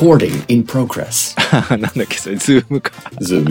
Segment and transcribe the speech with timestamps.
[0.00, 0.64] recording in
[1.10, 1.36] ス
[1.76, 2.92] なんだっけそれ、ズームか。
[3.20, 3.50] ズーム、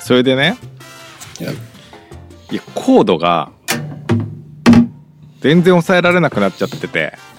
[0.00, 0.56] それでね、
[1.40, 1.44] い
[2.54, 3.50] や、コードが
[5.40, 7.29] 全然抑えられなくなっちゃってて。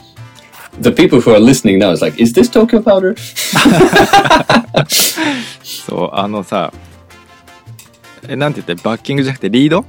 [0.79, 3.15] The people who are listening now is like, is this Tokyo Powder?
[5.63, 6.71] そうあのさ
[8.27, 9.85] えなんて言ってバッキングじゃなくてリード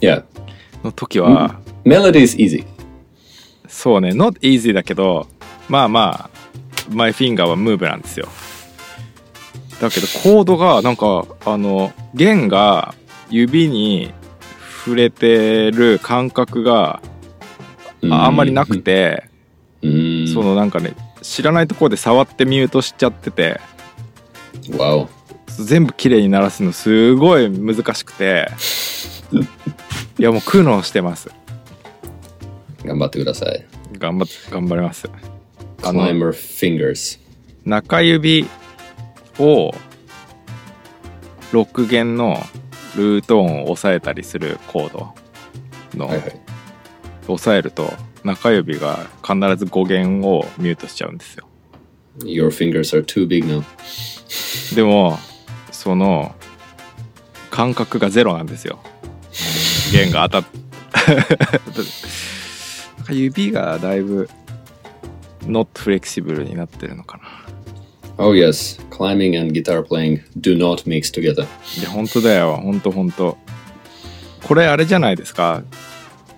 [0.00, 0.24] Yeah.
[0.82, 2.66] の時は、Melody is easy.
[3.68, 5.28] そうね not easy だけど
[5.68, 6.30] まあまあ
[6.90, 8.28] my finger はムーブなんですよ
[9.80, 12.94] だけどコードがなんかあの弦が
[13.30, 14.12] 指に
[14.84, 17.00] 触れてる感覚が
[18.10, 19.30] ああんまりなくて、
[19.82, 20.32] Mm.
[20.32, 23.60] そのなんかね知らないところで触ってミュートしちゃってて
[24.68, 25.08] Wow.
[25.46, 28.48] 全部綺麗に鳴らすのすごい難しくて
[30.18, 31.30] いやもう苦悩してます
[32.84, 33.64] 頑張ってください。
[33.98, 35.08] 頑張っ頑張ります.
[37.64, 38.46] 中指
[39.38, 39.72] を
[41.52, 42.38] 6弦の
[42.96, 45.14] ルート音を押さえたりするコード
[45.96, 46.40] の、はいはい。
[47.28, 47.92] 押さえると
[48.24, 51.46] 中指が必ず5弦をミュートしちゃうんですよ
[52.20, 53.64] Your fingers are too big now.
[54.74, 55.18] でも
[55.70, 56.34] その
[57.50, 58.78] 感覚がゼロなんですよ
[59.92, 60.50] 弦が当たっ
[61.06, 64.28] なんか指がだいぶ
[65.44, 67.24] not flexible になってるのかな
[68.18, 71.46] Oh yes, climbing and guitar playing do not mix together.
[71.80, 73.38] いや本当だよ本当本当
[74.44, 75.62] これあれじゃないですか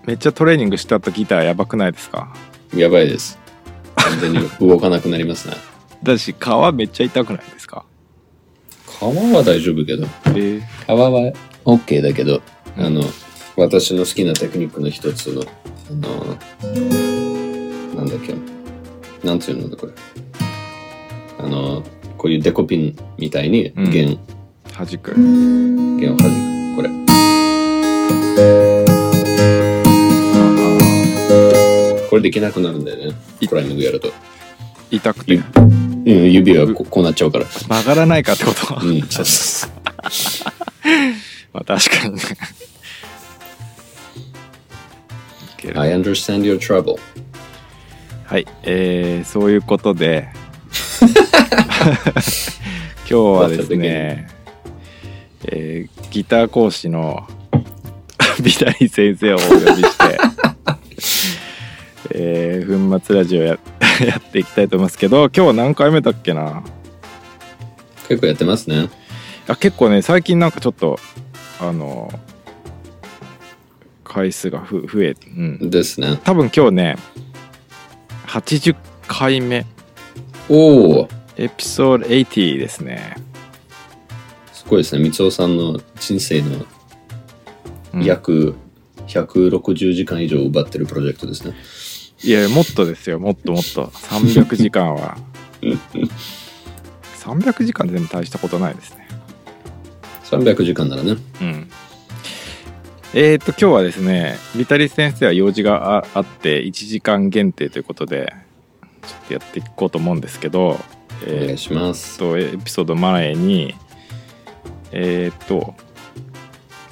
[0.07, 2.35] めっちゃトレーニングした後ギターやばくないですか？
[2.77, 3.39] やばいです。
[3.97, 5.55] 完全に動かなくなりますね。
[6.03, 7.85] だし皮めっちゃ痛くないですか？
[8.87, 10.07] 皮は大丈夫けど。
[10.27, 11.33] えー、皮は
[11.65, 12.43] OK だけど、
[12.77, 13.03] あの、
[13.57, 16.37] 私の好きなテクニックの一つの、あの、
[17.97, 18.35] なんだっけ、
[19.27, 19.93] なんていうのだこれ？
[21.39, 21.83] あの、
[22.19, 24.19] こういうデコピンみたいにうん弦、
[24.77, 26.31] 弾く弦を弾
[26.75, 26.77] く。
[26.77, 27.04] これ。
[32.15, 33.17] これできなくなるんだよね。
[33.49, 34.13] クライミングやると。
[34.89, 35.33] 痛くて。
[35.35, 35.43] ゆ
[36.17, 37.45] うん、指がここうなっちゃうから。
[37.45, 38.77] 曲がらないかってこと。
[38.81, 39.71] うん、そうそう
[41.53, 42.21] まあ確かにね。
[45.75, 47.01] I understand your trouble.
[48.27, 50.29] はい、えー、そういうことで。
[51.01, 51.09] 今
[53.09, 54.29] 日はですね、
[55.47, 57.27] えーギター講師の
[58.41, 60.19] ビタリ先生をお呼びして、
[62.17, 63.59] えー粉末ラジオや
[64.07, 66.63] やっていきたいと思いますけど今日は何回目だっけな？
[68.09, 68.89] 結構やってますね。
[69.49, 70.99] あ結構ね最近なんかちょっと
[71.61, 72.13] あの
[74.05, 76.19] 回数がふ増え、うん、ですね。
[76.25, 76.97] 多分今日ね
[78.29, 78.77] 80
[79.09, 79.67] 回目
[80.49, 83.17] おおエピソード80ですね。
[84.53, 85.11] すごいですね。
[85.11, 86.65] 三尾さんの人生の
[87.95, 88.55] うん約
[89.09, 91.55] 160時間以上奪ってるプロジェクトですね。
[92.25, 93.85] いや、もっとですよ、もっともっと。
[93.89, 95.19] 300時間は。
[97.21, 99.07] 300時間でも大したことないですね。
[100.25, 101.17] 300時間ならね。
[101.43, 101.69] うん。
[103.13, 108.33] えー、と、今日はですね、ビタリス先生は用事がああって、1時間限定ということで、
[109.03, 110.81] ちょっとやっていこうと思うんですけど、お願い
[111.27, 112.17] えーします。
[112.17, 113.75] と、エピソード前に、
[114.93, 115.75] えー、と、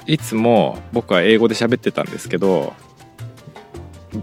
[0.05, 2.73] いつも僕は英語で喋ってたんですけど、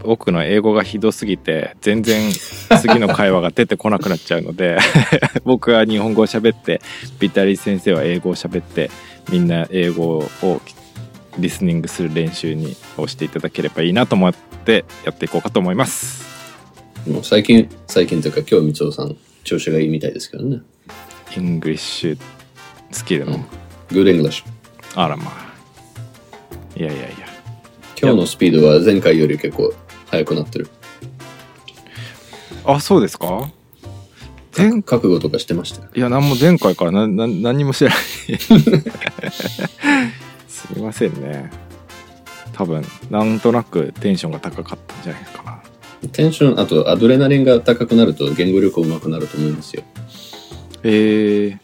[0.02, 2.30] 僕の英語がひどすぎて全然
[2.80, 4.78] 次の会話が出てこなくなっちゃうので
[5.44, 6.80] 僕は日本語を喋って
[7.18, 8.90] ビタリー先生は英語を喋って
[9.30, 10.04] みんな英語
[10.42, 10.60] を
[11.38, 14.34] リスニングする練習にをしていただければいいなと思っ
[14.64, 16.28] てやっていこうかと思います。
[17.06, 20.60] もう最近、最近というか今日三尾さん調子がいいみたいですけどね。
[21.36, 22.18] イングリッシュ
[22.90, 23.38] スキルの、
[23.90, 24.44] Good English。
[24.94, 25.50] あらまあ
[26.76, 27.30] いやいやいや
[28.00, 29.72] 今日のスピードは前回より結構
[30.10, 30.68] 速くなってる。
[32.64, 33.50] あそうですか？
[34.56, 35.88] 前覚悟とかしてましたよ。
[35.94, 37.94] いや何も前回からなな何にもしてない。
[40.48, 41.50] すみませんね。
[42.52, 45.62] 多分なんとなくテンションが高かったんじゃないかな。
[46.12, 49.82] テンション、あとアドレナリンが高くなると言語力上手くなると思いますよ。
[50.82, 51.58] えー、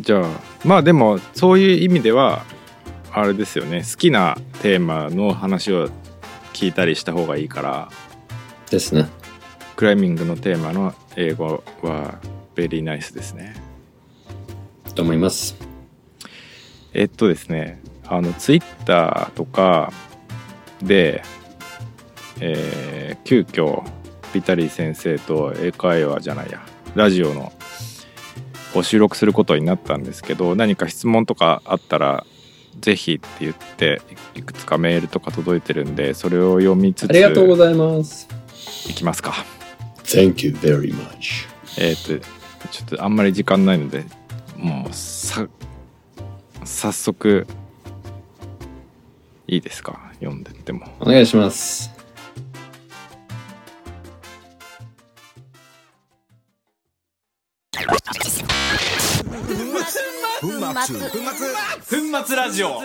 [0.00, 0.28] じゃあ
[0.64, 2.44] まあでもそういう意味では
[3.12, 3.84] あれですよね。
[3.88, 5.88] 好きなテーマの話を
[6.54, 7.90] 聞いたりした方がいいから
[8.70, 9.06] ですね。
[9.76, 12.18] クライミングのテーマの英語は
[12.54, 13.54] ベリーナイスですね
[14.94, 15.56] と思います。
[16.94, 19.92] えっとですねあのツイッターとか
[20.80, 21.22] で、
[22.40, 23.82] えー急遽
[24.34, 26.60] ビタリー先生と英会話じゃないや
[26.94, 27.52] ラジオの
[28.74, 32.26] を収録することになったんですけど何か質問とかあったら
[32.80, 34.00] ぜひって言って
[34.34, 38.28] いくつかメールとか届いてるんでそれを読みつつありがとうございます。
[38.88, 39.32] いきますか
[40.04, 41.46] Thank you very much.
[41.78, 42.18] えっ、と
[42.70, 44.04] ちょっとあんまり時間ないので
[44.56, 45.46] もうさ
[46.64, 47.46] 早速
[49.46, 49.98] いいですか？
[50.20, 51.93] 読んでってもお願いします。
[60.44, 60.60] 粉末。
[62.00, 62.82] 粉末ラジオ。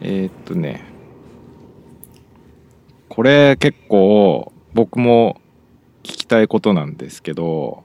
[0.00, 0.84] えーっとね。
[3.10, 5.38] これ結構僕も
[6.02, 7.84] 聞きたいことなんですけど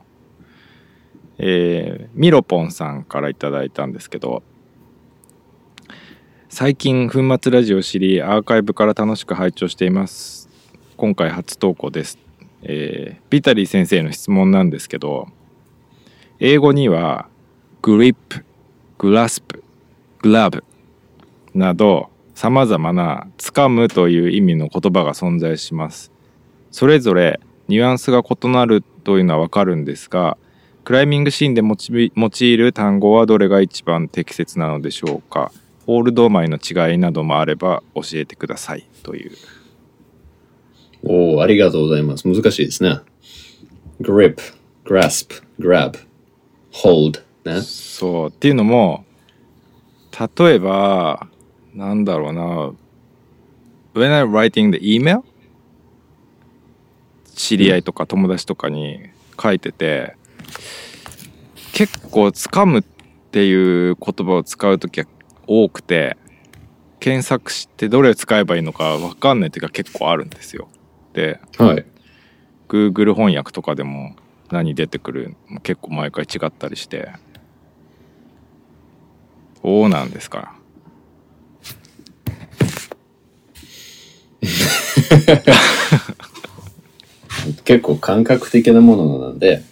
[1.36, 4.42] えーミロポンさんからいただいたんですけど
[6.48, 10.48] 最近粉末ラジオを知りアーカイブから楽しく拝聴しています。
[10.96, 12.18] 今回初投稿です、
[12.62, 15.28] えービタリー先生の質問なんですけど
[16.40, 17.28] 英語には
[17.82, 18.44] グリップ
[18.96, 19.64] グラスプ
[20.22, 20.62] グラブ
[21.52, 26.12] などさまざまな「つかむ」という意味の言葉が存在します。
[26.70, 30.38] それぞれニュアンスが異なるというのはわかるんですが
[30.84, 35.50] クライミングシーンで用いる単語はどれが一番適切なのでしょうか？
[35.86, 38.86] ホールド米の違いなどもあれば教えてください。
[39.02, 39.32] という。
[41.02, 42.26] おお、ありがとうございます。
[42.26, 43.00] 難しいですね。
[44.00, 44.36] grip,
[44.84, 45.98] grasp, grab,
[46.72, 47.60] hold ね。
[47.62, 49.04] そうっていうのも
[50.38, 51.28] 例えば
[51.74, 52.72] なんだろうな
[53.94, 55.22] When I'm writing the email
[57.34, 59.00] 知り合いとか友達とかに
[59.40, 60.16] 書いてて、
[61.72, 65.06] 結構「掴む」っていう言葉を使う時は
[65.46, 66.16] 多くて
[66.98, 70.68] 検索してどれを使えばいいのか分かんない時が結構あるんですよ。
[71.12, 71.84] ではい。
[72.68, 74.14] Google 翻訳とかでも
[74.50, 77.10] 何出てくる結構毎回違ったりして
[79.62, 80.54] どうなんですか
[87.64, 89.62] 結構感覚的なものなので、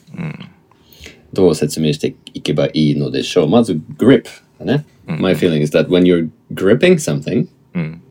[1.32, 3.48] どう説明していけばいいのでしょう。
[3.48, 4.24] まず grip
[4.58, 4.86] だね。
[5.06, 8.02] My feeling is that when you're gripping something うん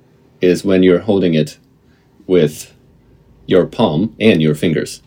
[0.42, 1.60] is when you're holding it
[2.28, 2.74] with
[3.48, 5.04] your palm and your fingers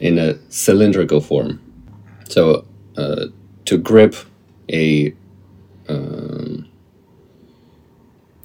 [0.00, 1.60] in a cylindrical form.
[2.28, 2.66] So
[2.96, 3.26] uh,
[3.64, 4.16] to grip
[4.70, 5.14] a
[5.88, 6.68] um,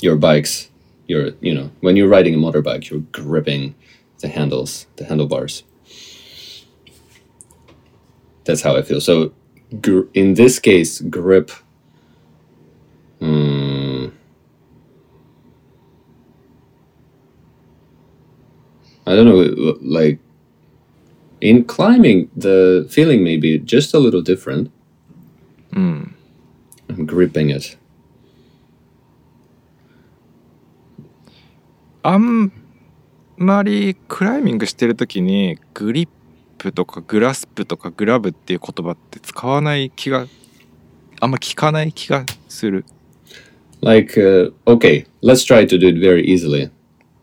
[0.01, 0.69] your bikes,
[1.07, 3.75] your you know when you're riding a motorbike, you're gripping
[4.19, 5.63] the handles, the handlebars.
[8.45, 9.01] That's how I feel.
[9.01, 9.33] So
[10.13, 11.51] in this case, grip.
[13.21, 14.11] mm,
[19.05, 20.19] I don't know, like
[21.42, 24.70] in climbing, the feeling may be just a little different.
[25.72, 27.78] I'm gripping it.
[32.02, 32.52] あん
[33.36, 36.08] まりクライミングしてる時にグリッ
[36.56, 40.26] プとかグラスプとかグラブっていう言葉って使わない気が
[41.20, 42.84] あんま聞かない気がする
[43.80, 46.70] Like, uh, okay, let's try to do it very easily.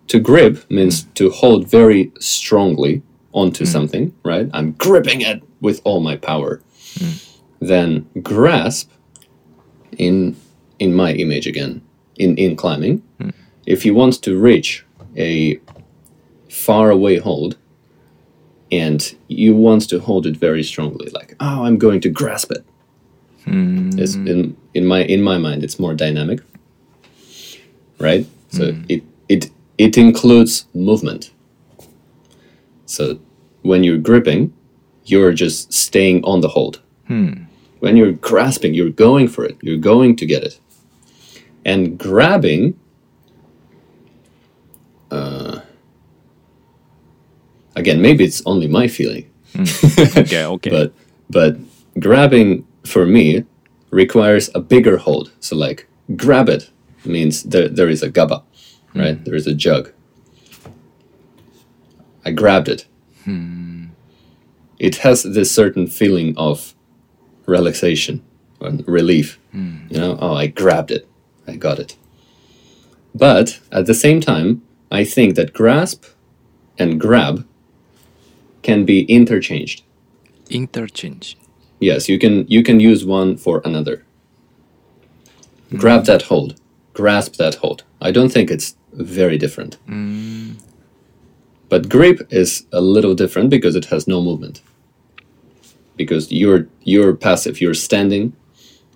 [0.08, 3.02] To grip means to hold very strongly
[3.33, 3.69] onto mm.
[3.69, 4.49] something, right?
[4.53, 6.61] I'm gripping it with all my power.
[6.95, 7.37] Mm.
[7.61, 8.91] Then grasp,
[9.99, 10.37] in
[10.79, 11.83] in my image again,
[12.17, 13.33] in in climbing, mm.
[13.67, 14.85] if you want to reach
[15.17, 15.61] a
[16.49, 17.57] far away hold,
[18.73, 22.65] and you want to hold it very strongly, like oh, I'm going to grasp it.
[23.99, 26.41] It's in in my in my mind, it's more dynamic,
[27.99, 28.27] right?
[28.51, 31.31] So it it it includes movement.
[32.91, 33.21] So
[33.63, 34.53] when you're gripping,
[35.05, 36.83] you're just staying on the hold.
[37.07, 37.45] Hmm.
[37.79, 39.57] When you're grasping, you're going for it.
[39.63, 40.59] You're going to get it.
[41.65, 42.79] And grabbing,
[45.11, 45.61] uh,
[47.77, 49.65] again, maybe it's only my feeling, hmm.
[50.19, 50.93] OK OK but
[51.29, 51.57] but
[52.01, 53.45] grabbing for me
[53.91, 55.31] requires a bigger hold.
[55.39, 56.71] So like grab it
[57.05, 58.43] means there there is a gaba,
[58.95, 59.17] right?
[59.17, 59.25] Hmm.
[59.25, 59.93] There is a jug.
[62.25, 62.87] I grabbed it.
[63.25, 63.87] Hmm.
[64.79, 66.75] It has this certain feeling of
[67.47, 68.23] relaxation
[68.61, 69.39] and relief.
[69.53, 69.87] Hmm.
[69.91, 71.09] You know, oh, I grabbed it.
[71.47, 71.97] I got it.
[73.15, 76.05] But at the same time, I think that grasp
[76.79, 77.47] and grab
[78.63, 79.83] can be interchanged.
[80.49, 81.37] Interchange.
[81.81, 84.05] Yes, you can you can use one for another.
[85.71, 85.79] Mm.
[85.79, 86.07] Grab hmm.
[86.07, 86.61] that hold.
[86.93, 87.85] Grasp that hold.
[88.01, 89.77] I don't think it's very different.
[89.89, 90.57] Mm.
[91.70, 94.62] But grip is a little different because it has no movement.
[95.98, 98.34] Because you're you're passive, you're standing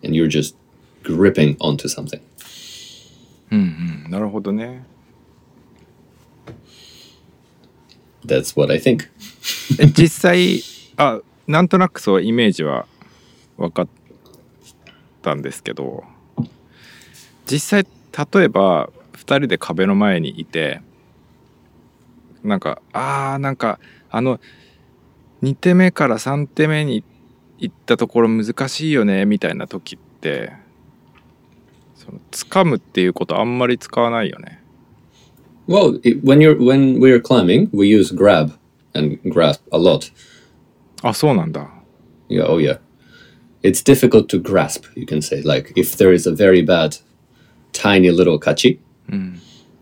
[0.03, 0.55] and you're just
[1.03, 2.21] gripping onto something.
[4.09, 4.83] なるほどね
[8.25, 9.09] That's what I think.
[9.79, 10.61] え実際
[10.97, 12.85] あなんとなくそうイメージは
[13.57, 13.87] 分かっ
[15.21, 16.03] たんですけど
[17.49, 20.81] 実際例えば2人で壁の前にいて
[22.44, 24.38] なんかあーなんかあの
[25.42, 27.02] 2手目から3手目に
[27.58, 30.52] 行ったところ難しいよねみたいな時って
[31.94, 34.60] その掴むっていうことあんまり使わないよね。
[35.66, 38.52] Well, when you're when we're climbing, we use grab
[38.94, 40.12] and grasp a lot.
[41.02, 41.70] あそうなんだ。
[42.28, 42.78] Yeah, oh yeah.
[43.62, 45.42] It's difficult to grasp, you can say.
[45.42, 46.98] Like if there is a very bad
[47.72, 48.78] tiny little kachi,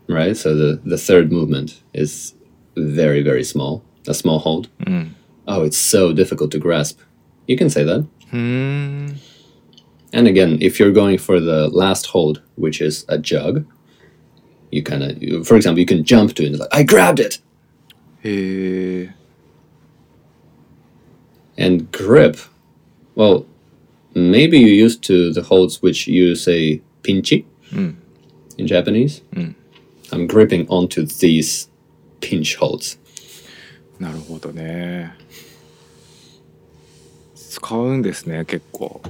[0.09, 0.37] right?
[0.37, 2.35] So the, the third movement is
[2.76, 4.68] very, very small, a small hold.
[4.80, 5.10] Mm.
[5.48, 7.00] Oh, it's so difficult to grasp.
[7.46, 8.06] You can say that.
[8.32, 9.16] Mm.
[10.12, 13.66] And again, if you're going for the last hold, which is a jug,
[14.70, 17.38] you kind of, for example, you can jump to it and like, I grabbed it.
[21.58, 22.36] And grip,
[23.14, 23.46] well,
[24.14, 27.96] maybe you're used to the holds which you say pinchi mm.
[28.56, 29.20] in Japanese.
[29.34, 29.54] Mm.
[30.12, 31.68] I'm gripping onto these
[32.22, 32.98] pinch holds.
[33.98, 35.14] なるほどね
[37.36, 39.00] 使うんですね結構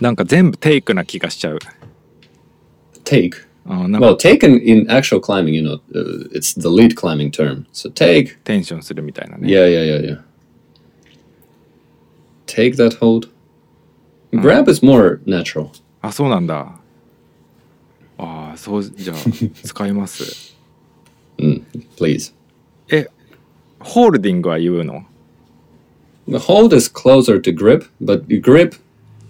[0.00, 1.58] なんか全部テイクな気がしちゃう
[3.04, 3.32] Take.
[3.66, 7.66] あなんか Well, take in, in actual climbing, you know, uh, it's the lead climbing term.
[7.72, 10.22] So take, テンションするみたいなね yeah, yeah, yeah, yeah.
[12.46, 13.28] Take that hold.
[14.32, 15.70] Grab is more natural.
[16.00, 16.80] あそうなんだ
[18.16, 19.16] ああそうじゃあ
[19.64, 20.49] 使います
[21.97, 22.33] Please.
[22.91, 23.07] え
[23.79, 25.05] ホールディングは言うの
[26.27, 28.75] The hold is closer to grip, but grip,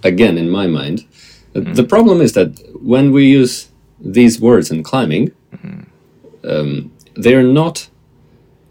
[0.02, 1.06] again, in my mind,
[1.54, 5.34] the problem is that when we use these words in climbing,
[6.44, 7.90] um, they're not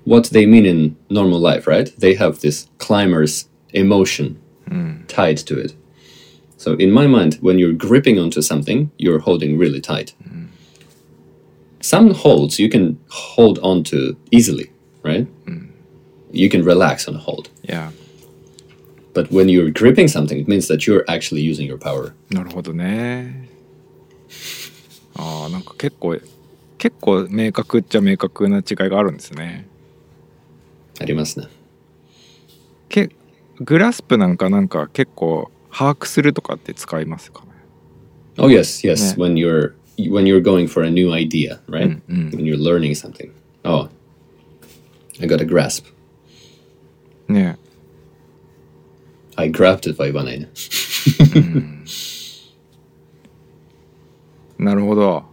[0.05, 1.93] what they mean in normal life, right?
[1.99, 4.39] They have this climber's emotion
[5.09, 5.75] tied to it.
[6.57, 10.15] So, in my mind, when you're gripping onto something, you're holding really tight.
[11.81, 14.71] Some holds you can hold on to easily,
[15.03, 15.27] right?
[16.33, 17.51] You can relax on a hold.
[17.69, 17.93] いや
[19.13, 22.15] But when you're gripping something, it means that you're actually using your power.
[22.31, 23.49] なるほどね
[25.17, 26.19] ああなんか結構
[26.79, 29.67] 結構明確っちゃ明確な違いがあるんですね
[31.01, 31.47] ありますね。
[32.89, 33.11] け
[33.61, 37.49] グラスプなんかなんか結構把握するとかって使いますかね
[38.37, 39.17] Oh yes, yes.
[39.17, 39.17] Yeah.
[39.17, 39.75] When you're
[40.08, 42.00] when you're going for a new idea, right?
[42.08, 43.32] Mm, When you're learning something.
[43.66, 43.90] Oh,
[45.22, 45.86] I got a grasp.
[47.28, 47.58] ね
[49.36, 50.50] I grabbed it は言わないね。
[54.58, 55.24] なるほど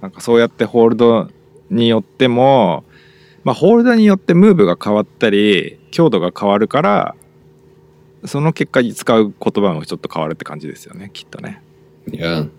[0.00, 1.28] なんかそうやってホールド
[1.70, 2.84] によっても
[3.44, 7.14] まあホールドによってムーブが変わったり強度が変わるから
[8.24, 11.60] その結果に使う言葉もちょっと変わるって感じですよねきっとね
[12.06, 12.50] Yeah.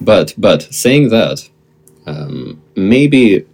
[0.00, 1.48] But but saying that,
[2.06, 3.46] um, maybe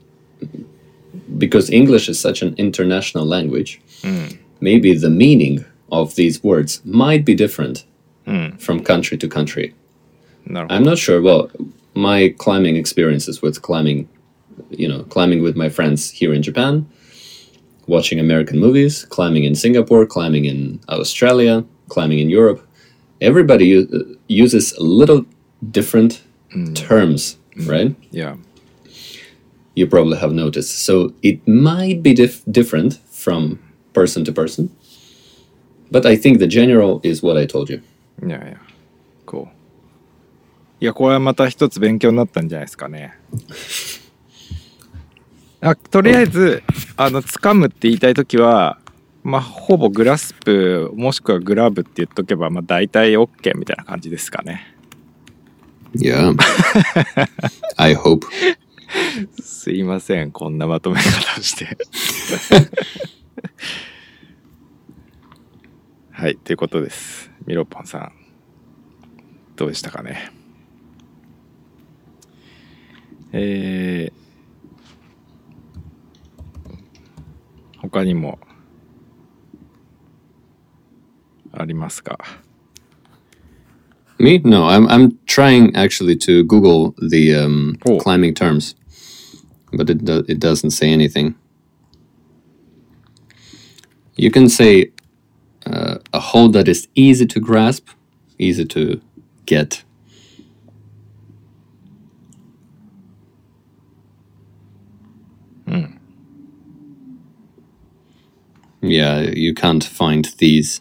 [1.38, 4.38] because English is such an international language, mm.
[4.61, 7.85] maybe the meaning of these words might be different
[8.26, 8.61] mm.
[8.61, 9.75] from country to country.
[10.47, 10.66] No.
[10.68, 11.23] I'm not sure.
[11.23, 11.50] Well,
[11.94, 14.09] my climbing experiences with climbing,
[14.71, 16.87] you know, climbing with my friends here in Japan,
[17.87, 22.66] watching American movies, climbing in Singapore, climbing in Australia, climbing in Europe,
[23.21, 25.25] everybody uh, uses a little
[25.71, 26.23] different
[26.75, 27.88] terms, right?
[27.90, 28.37] どいや
[29.76, 30.85] You probably have noticed.
[30.85, 33.59] So it might be dif- different from
[33.92, 34.71] person to person.
[35.90, 37.83] But I think the general is what I told you.
[38.25, 38.56] いやいや
[39.26, 39.54] こう
[40.80, 43.14] いやこれはまた一つ勉強になったんじゃないですかね
[45.61, 46.62] あとりあえず
[46.97, 48.78] あの掴むって言いたい時は
[49.23, 54.73] まあほぼグラスプもしくはグラブって言っとけばまあ大体 OK みたいな感じですかね
[55.96, 56.34] Yeah.
[57.76, 58.26] I hope.
[59.40, 61.76] すいません、こんなまとめ方して。
[66.10, 67.30] はい、ということです。
[67.46, 68.12] ミロポンさん、
[69.56, 70.30] どうでしたかね？
[73.32, 74.14] えー、
[77.80, 78.38] 他にも
[81.52, 82.18] ありますか？
[84.24, 84.38] Me?
[84.38, 88.74] No, I'm I'm trying actually to Google the um, climbing terms,
[89.70, 91.34] but it do, it doesn't say anything.
[94.16, 94.92] You can say
[95.66, 97.90] uh, a hold that is easy to grasp,
[98.38, 98.98] easy to
[99.44, 99.84] get.
[105.68, 105.98] Hmm.
[108.80, 110.80] Yeah, you can't find these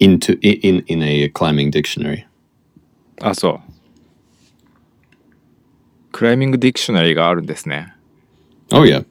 [0.00, 2.24] into i- in in a climbing dictionary.
[3.22, 3.72] あそう
[6.12, 7.92] クライミングディクショナリーがあるんですね
[8.72, 9.04] Oh yeah.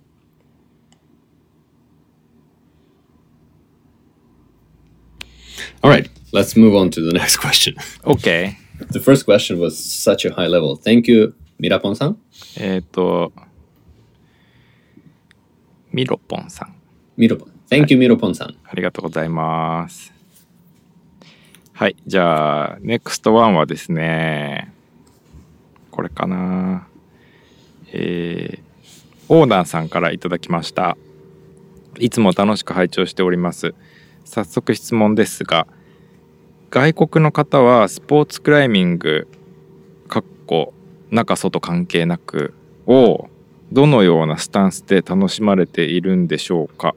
[5.84, 7.75] All right, let's move on to the next question.
[8.03, 8.56] OK
[8.92, 10.75] The first question was such a high level.
[10.75, 12.18] Thank you, Mirapon-san.
[12.58, 13.32] えっ、と
[15.92, 16.75] ミロポンさん
[17.18, 17.48] Miropon.
[17.70, 18.56] Thank you, Miropon-san.
[18.65, 20.12] ありがとうございます
[21.78, 24.75] はいじゃあ NEXT ワンはですね
[25.92, 26.88] これかな。
[27.92, 28.62] えー、
[29.28, 30.97] オーダーさんからいただきました。
[32.00, 33.76] いつも楽しく拝聴しております。
[34.25, 35.68] 早速質問ですが
[36.70, 39.28] 外国の方はスポーツクライミング
[40.08, 40.75] かっこ
[41.12, 42.54] 中外関係なく
[42.88, 43.28] を
[43.70, 46.97] どのようなスタンスで楽しまれているんでしょうか。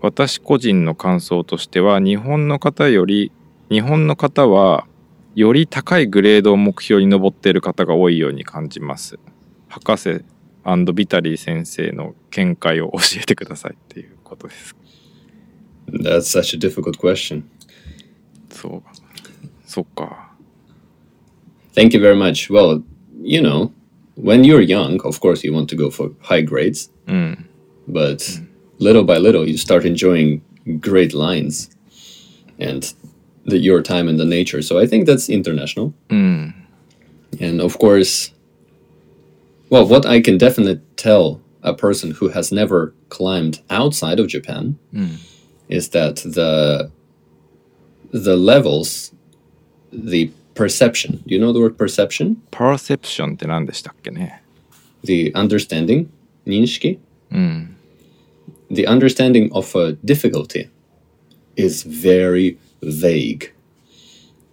[0.00, 3.30] 私個人の感想としては日本の方より
[3.72, 4.86] 日本の方は
[5.34, 9.18] より高いグレードを目標に登っている方が多いように感じます
[9.66, 10.20] 博士
[10.92, 14.76] ビタリー先生の見解を教えてくださいっていうことです
[15.88, 17.44] That's such a difficult question.
[18.50, 18.82] そう
[19.66, 20.34] そっか
[21.74, 22.52] Thank you very much.
[22.52, 22.82] Well,
[23.22, 23.72] you know,
[24.18, 27.48] when you're young, of course, you want to go for high grades, うん
[27.88, 28.42] but
[28.78, 30.42] little by little, you start enjoying
[30.78, 31.70] great lines
[32.60, 32.94] and
[33.45, 34.61] the, your time in the nature.
[34.61, 35.93] So I think that's international.
[36.09, 36.53] うん
[37.39, 38.33] And of course,
[39.69, 44.77] well, what I can definitely tell a person who has never climbed outside of Japan
[44.93, 45.19] うん
[45.69, 46.89] is that the
[48.11, 49.11] the levels,
[49.91, 51.21] the perception.
[51.27, 52.37] Do you know the word perception?
[52.51, 54.41] パーセプションって何でしたっけね
[55.03, 56.07] The understanding,
[56.45, 56.99] ninshiki,
[57.31, 57.75] うん、
[58.71, 60.69] the understanding of a difficulty
[61.55, 63.52] is very vague.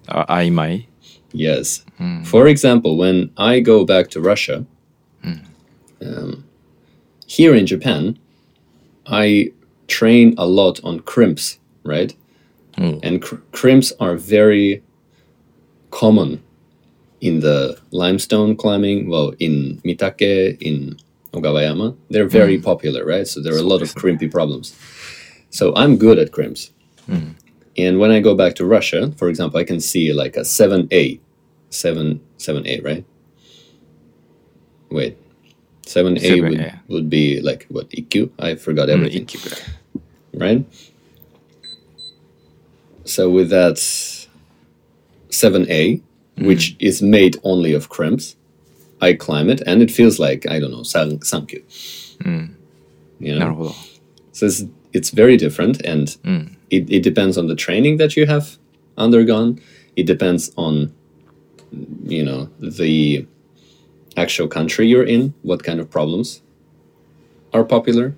[0.07, 0.87] Uh, may.
[1.31, 1.85] Yes.
[1.99, 2.25] Mm.
[2.25, 4.65] For example, when I go back to Russia,
[5.23, 5.45] mm.
[6.01, 6.45] um,
[7.27, 8.17] here in Japan,
[9.05, 9.51] I
[9.87, 12.15] train a lot on crimps, right?
[12.77, 12.99] Mm.
[13.03, 14.83] And cr crimps are very
[15.91, 16.41] common
[17.21, 20.97] in the limestone climbing, well, in Mitake, in
[21.33, 21.95] Ogawayama.
[22.09, 23.27] They're very popular, right?
[23.27, 24.75] So there are a lot of crimpy problems.
[25.49, 26.71] So I'm good at crimps.
[27.77, 31.19] And when I go back to Russia, for example, I can see like a 7A,
[31.69, 33.05] 7, 7A, right?
[34.89, 35.17] Wait,
[35.83, 38.31] 7A, Would, would, be like what, ikkyu?
[38.39, 39.25] I forgot everything.
[39.25, 39.69] Mm, ikkyu,
[40.33, 40.65] right?
[43.05, 43.75] So with that
[45.29, 46.01] 7A, mm.
[46.37, 48.35] which is made only of crimps,
[49.01, 51.63] I climb it and it feels like, I don't know, sankyu.
[52.19, 52.53] Mm.
[53.19, 53.75] You know?
[54.33, 58.25] So it's, it's very different and mm it, it depends on the training that you
[58.25, 58.57] have
[58.97, 59.59] undergone.
[59.95, 60.93] It depends on,
[62.03, 63.27] you know, the
[64.17, 66.41] actual country you're in, what kind of problems
[67.53, 68.15] are popular.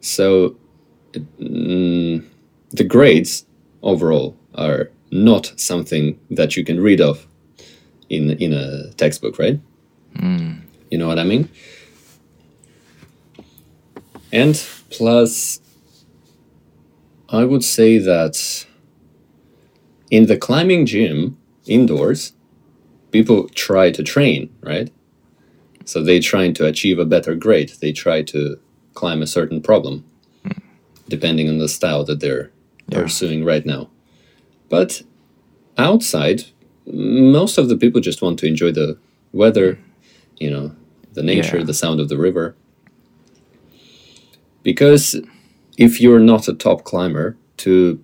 [0.00, 0.56] So
[1.38, 2.24] mm,
[2.70, 3.46] the grades
[3.82, 7.26] overall are not something that you can read of
[8.08, 9.60] in in a textbook, right?
[10.90, 11.48] You know what I mean?
[14.32, 14.54] And
[14.90, 15.60] plus,
[17.32, 18.66] I would say that
[20.10, 22.32] in the climbing gym indoors,
[23.12, 24.90] people try to train, right?
[25.84, 27.72] So they trying to achieve a better grade.
[27.80, 28.58] They try to
[28.94, 30.04] climb a certain problem,
[31.08, 32.50] depending on the style that they're
[32.90, 33.02] Yeah.
[33.02, 33.88] pursuing right now.
[34.68, 35.02] But
[35.78, 36.44] outside,
[36.86, 38.96] most of the people just want to enjoy the
[39.32, 39.78] weather,
[40.38, 40.72] you know,
[41.14, 41.64] the nature, Yeah.
[41.64, 42.56] the sound of the river.
[44.62, 45.20] Because
[45.80, 47.98] if you're not a top climber, to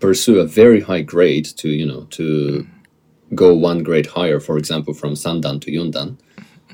[0.00, 2.66] pursue a very high grade, to you know, to
[3.34, 6.16] go one grade higher, for example, from Sandan to Yondan,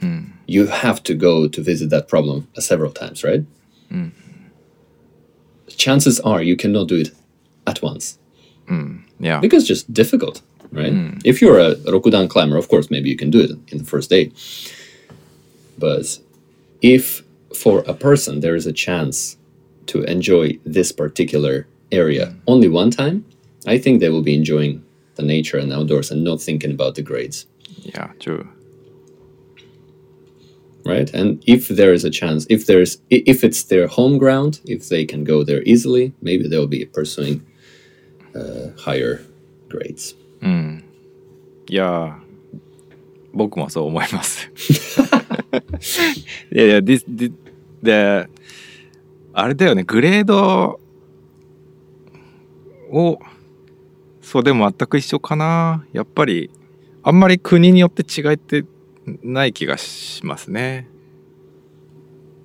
[0.01, 0.31] mm.
[0.47, 3.45] you have to go to visit that problem several times, right?
[3.91, 4.13] Mm.
[5.69, 7.11] Chances are you cannot do it
[7.67, 8.19] at once
[8.71, 9.01] mm.
[9.21, 10.93] いや because it's just difficult, right?
[11.25, 14.09] If you're a Rokudan climber, of course, maybe you can do it in the first
[14.09, 14.33] day.
[15.79, 16.19] But
[16.81, 17.23] if
[17.55, 19.37] for a person there is a chance
[19.88, 23.24] to enjoy this particular area only one time,
[23.68, 24.84] I think they will be enjoying
[25.16, 27.46] the nature and outdoors and not thinking about the grades.
[27.84, 28.48] Yeah, true.
[30.88, 34.60] right and if there is a chance if there's i- if it's their home ground
[34.66, 37.42] if they can go there easily maybe they'll be pursuing
[38.36, 39.20] uh, higher
[39.68, 40.16] grades
[41.68, 42.14] いやー
[43.34, 44.48] 僕もそう思います。
[46.54, 47.34] いやいや、this, this,
[47.84, 48.30] で、
[49.41, 50.81] あれだよね、グレード
[52.91, 53.19] を、
[54.21, 55.85] そう、でも全く一緒かな。
[55.93, 56.51] やっぱり、
[57.03, 58.65] あんまり国によって違いって
[59.23, 60.89] ない気がしますね。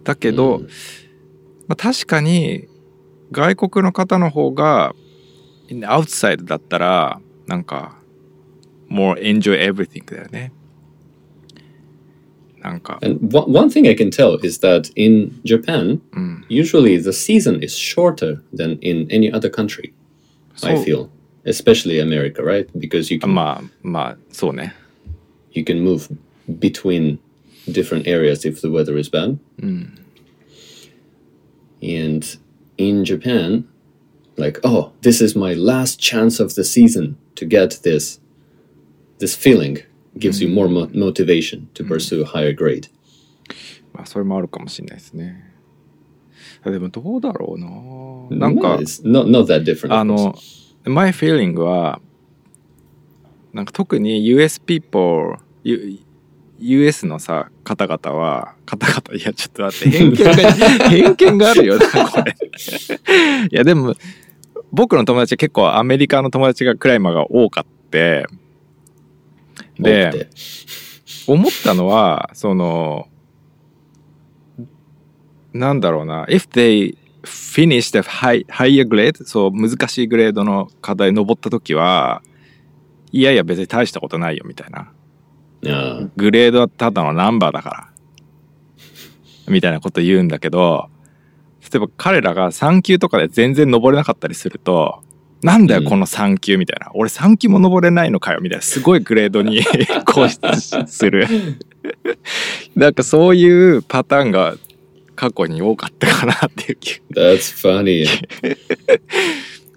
[0.03, 0.67] だけど、うん
[1.67, 2.67] まあ、確かに
[3.31, 4.93] 外国の方の方が
[5.85, 7.97] アウトサイドだったらなんか
[8.89, 10.51] more enjoy everything だよね。
[12.64, 17.62] なんか、 and one, one thing i can tell is that in japan うん、 usually the season
[17.62, 19.92] is shorter than in any other country
[20.62, 21.08] i そう feel
[21.44, 24.74] especially america right because you can まあまあそうね。
[25.52, 26.08] you can move
[26.58, 27.18] between
[27.70, 29.38] different areas if the weather is bad.
[31.82, 32.36] And
[32.76, 33.68] in Japan,
[34.36, 38.20] like, oh, this is my last chance of the season to get this.
[39.18, 39.78] This feeling
[40.17, 42.89] give you more motivation to pursue higher grade.
[43.93, 45.53] まあそれもあるかもしれないですね。
[46.63, 48.47] でもどうだろうな。
[48.47, 48.79] なんか、
[49.89, 50.35] あの、
[50.85, 52.01] my feeling は、
[53.53, 55.37] なんか特に US people、
[56.59, 59.97] US のさ、方々は、方々、いや、ちょっと待って、
[60.89, 62.35] 偏見が、 あるよな、これ。
[63.51, 63.93] いや、でも、
[64.71, 68.44] 僕の友達結構アメリカの友達がクライマーが多かった。
[69.79, 70.29] で、
[71.27, 73.07] 思ったのは、その、
[75.53, 82.21] なんだろうな、if they finish the high, higher grade, そう、難しいグレードの課題登った時は、
[83.11, 84.91] いやいや別に大したことないよみたいな。
[85.63, 87.89] Ah, グレードはただのナンバーだから。
[89.47, 90.89] みたいなこと言うんだけど、
[91.61, 95.03] 例えば彼らが3級とかで全然登れなかったりすると、
[95.45, 96.91] なんだようんこの3級みたいな。
[96.93, 98.61] 俺3級も登れないのかよみたいな。
[98.63, 99.63] すごいグレードに
[100.05, 100.39] 固執
[100.87, 101.27] する。
[102.75, 104.55] なんかそういうパターンが
[105.15, 107.01] 過去に多かったかなっていう気.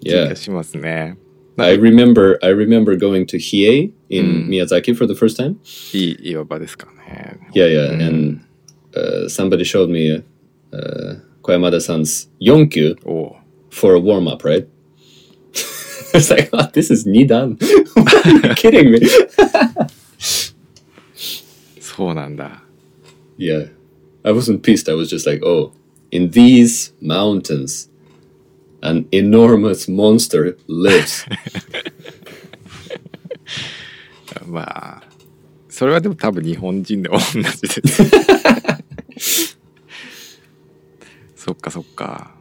[0.05, 1.17] がしますね。
[1.57, 4.49] I remember I remember going to Hiei in Mm.
[4.49, 5.55] Miyazaki for the first time.
[5.93, 7.37] いい岩場ですかね。
[7.53, 7.97] Yeah, yeah.
[7.97, 8.07] Mm.
[8.07, 8.41] And
[8.95, 10.23] uh, somebody showed me
[10.71, 13.35] uh, Koyamada-san's Yonkyu おう
[13.71, 14.67] for a warm up, right?
[16.14, 17.56] it's like, oh, this is Nidan.
[17.96, 19.00] Are you kidding me?
[21.80, 22.62] そうなんだ。
[23.38, 23.68] yeah.
[24.24, 24.88] I wasn't pissed.
[24.88, 25.72] I was just like, oh,
[26.10, 27.88] in these mountains,
[28.82, 31.26] an enormous monster lives.
[34.46, 35.02] まあ、
[35.68, 37.68] それはでも多分日本人でも同じで
[39.18, 39.56] す。
[41.36, 42.34] そっかそっか。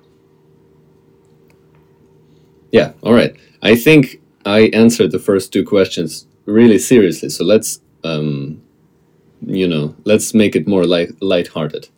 [2.72, 3.36] yeah, all right.
[3.62, 7.30] I think I answered the first two questions really seriously.
[7.30, 8.62] So let's, um,
[9.46, 11.90] you know, let's make it more light lighthearted.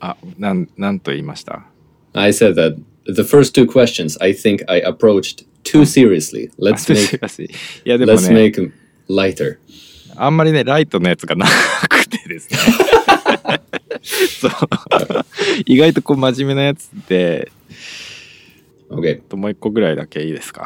[0.00, 1.64] あ、なん、なんと言いました
[2.12, 6.50] I said that the first two questions I think I approached too seriously.
[6.50, 7.50] あ Let's す make いませんい
[7.84, 8.72] やでも let's ね、 make them
[9.08, 9.56] lighter.
[10.16, 11.46] あんまりね、ライトのやつがな
[11.88, 12.58] くてですね。
[14.40, 14.50] そう。
[15.66, 17.50] 意外とこう真面目なやつで、
[18.89, 20.65] Okay, ともう一個ぐらいだけいいですか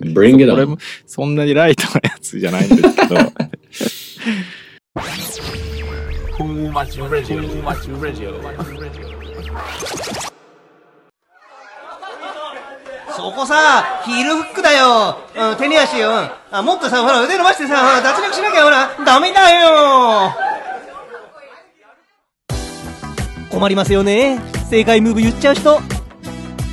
[0.00, 0.66] ？Bring it これ on.
[0.68, 3.16] もそんなにライトなやつじゃないんですけど.
[13.16, 15.16] そこさ、ヒールフックだよ。
[15.34, 16.10] うん、手に足よ。
[16.50, 20.34] あ、もっとさ、ほら、腕伸ばしてさ、ほら、脱力しなきゃ、ほら、ダメだよ。
[23.50, 24.38] 困りますよね。
[24.68, 25.80] 正解ムーブ言っちゃう人。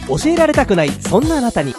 [0.07, 1.73] 教えられたくない、そんなあなたに。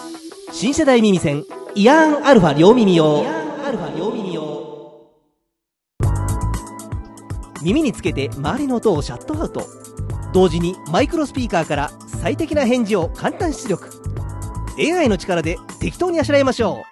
[0.51, 1.43] 新世代耳栓、
[1.75, 3.23] イアンアルファ両耳用。
[3.23, 5.15] イアンアルファ両耳用。
[7.61, 9.65] 耳につけて周りの音をシャットアウト。
[10.33, 14.05] 同時にマイクロスピーカーから最適な返事を簡単出力。
[14.77, 16.83] AI の力で適当にあしらいましょ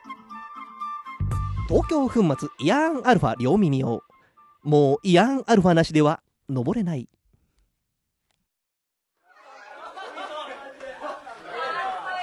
[1.67, 4.04] う東京粉末イヤーンアルファ両耳用
[4.63, 7.10] もうイヤーンアルファなしでは登れない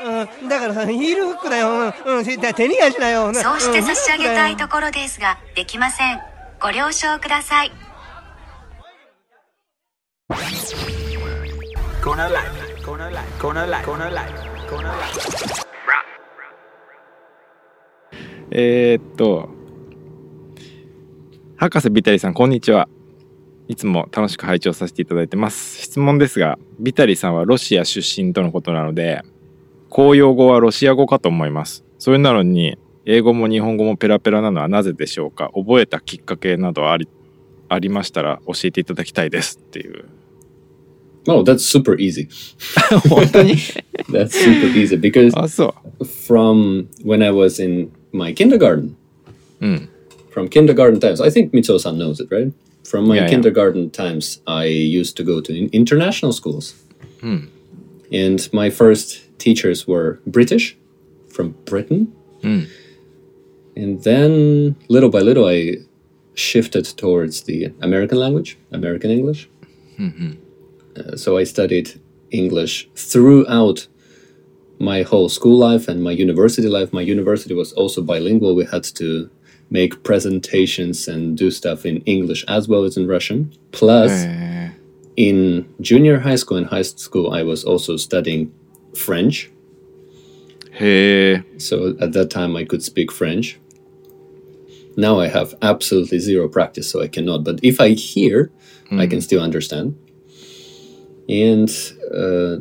[0.02, 2.18] うん、だからさヒールフックだよ、うん。
[2.18, 2.36] うん、手
[2.68, 3.34] に足だよ。
[3.34, 6.20] そうして差し上げたいとところですが、できません。
[6.60, 7.72] ご了承ください。
[18.52, 19.48] えーっと
[21.56, 22.88] 博士ビタリさんこんにちは。
[23.68, 25.78] いつも楽しく拝聴させていただいてます。
[25.78, 29.22] 質問ですがビタリさんはロシア出身とのことなので
[29.90, 37.08] 公用語はロシア語かと思いますそれなのに英語も日本語もペラペラなのはなぜでしょうか覚えたきっかけなどあり
[37.68, 40.06] ありましたら教えていただきたいですっていう
[41.28, 42.28] Oh, that's super easy.
[43.10, 43.52] 本当に
[44.08, 45.32] That's super easy because
[46.26, 48.94] from when I was in my kindergarten,
[49.60, 49.88] ううん
[50.32, 52.52] from kindergarten times, I think Mitsuo-san knows it, right?
[52.84, 53.30] From my Yeah, yeah.
[53.30, 56.74] kindergarten times, I used to go to in- international schools.
[57.20, 57.48] Hmm.
[58.10, 60.76] And my first teachers were British,
[61.28, 62.12] from Britain.
[62.42, 62.64] Hmm.
[63.76, 65.76] And then, little by little, I
[66.34, 69.48] shifted towards the American language, American English.
[70.96, 72.00] Uh, so I studied
[72.30, 73.86] English throughout
[74.78, 76.92] my whole school life and my university life.
[76.92, 78.54] My university was also bilingual.
[78.54, 79.30] We had to
[79.70, 83.52] make presentations and do stuff in English as well as in Russian.
[83.72, 84.50] Plus, え
[85.20, 88.52] in junior high school and high school, I was also studying
[88.94, 89.50] French.
[90.78, 93.58] ーへえ So at that time, I could speak French.
[94.96, 97.44] Now I have absolutely zero practice, so I cannot.
[97.44, 98.50] But if I hear,
[98.90, 99.94] I can still understand.
[101.28, 101.70] And
[102.12, 102.58] uh,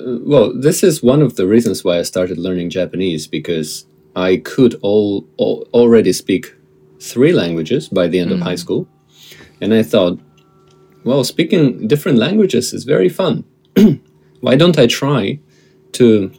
[0.00, 4.38] uh, well, this is one of the reasons why I started learning Japanese because I
[4.38, 6.54] could all, all already speak
[7.00, 8.88] three languages by the end of high school,
[9.60, 10.18] and I thought,
[11.04, 13.44] well, speaking different languages is very fun.
[14.44, 15.38] why don't I try
[15.98, 16.30] to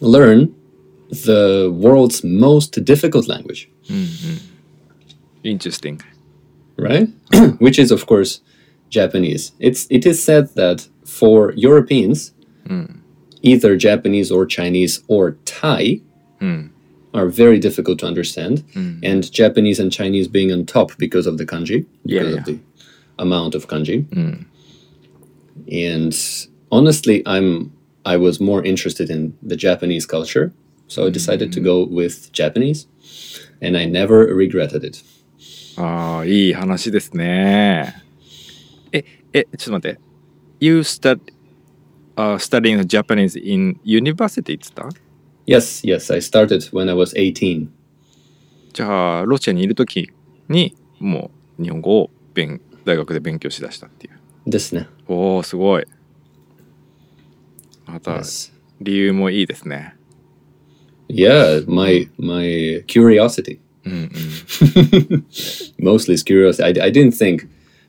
[0.00, 0.54] learn
[1.28, 4.36] the world's most difficult language, mm-hmm.
[5.44, 6.00] interesting
[6.76, 7.08] right?
[7.58, 8.40] Which is, of course,
[8.90, 9.52] Japanese.
[9.58, 12.32] It's it is said that for Europeans,
[12.66, 12.84] hmm.
[13.42, 16.00] either Japanese or Chinese or Thai
[16.40, 16.66] hmm.
[17.14, 18.98] are very difficult to understand, hmm.
[19.02, 22.40] and Japanese and Chinese being on top because of the kanji, Yeah, because yeah.
[22.40, 22.58] of the
[23.18, 24.06] amount of kanji.
[25.72, 26.14] And
[26.71, 27.71] honestly, I'm
[28.03, 30.51] I was more interested in the Japanese culture,
[30.87, 32.87] so I decided to go with Japanese,
[33.61, 35.03] and I never regretted it.
[35.77, 37.95] ああいい話ですね
[38.91, 39.99] ええちょっと待って
[40.59, 44.97] You stud、uh, studying Japanese in university って言った
[45.47, 47.67] Yes, yes, I started when I was 18.
[48.73, 50.11] じゃあロシアにいる時
[50.49, 54.87] にもう日本語を勉大学で勉強しだしたっていうですね。
[55.07, 55.85] おおすごい
[57.85, 58.51] また Yes.
[58.81, 59.95] 理由もいいですね
[61.09, 63.59] Yeah, my my curiosity.
[63.85, 64.09] うんうん
[65.79, 66.63] Mostly is curiosity.
[66.63, 67.47] I, I didn't think,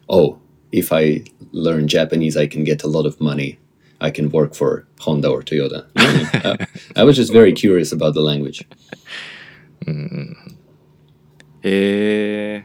[0.08, 0.38] oh,
[0.72, 3.58] if I learn Japanese, I can get a lot of money.
[4.00, 5.84] I can work for Honda or Toyota.
[5.94, 6.02] No,
[6.50, 8.66] I, I was just very curious about the language.
[11.64, 12.64] へ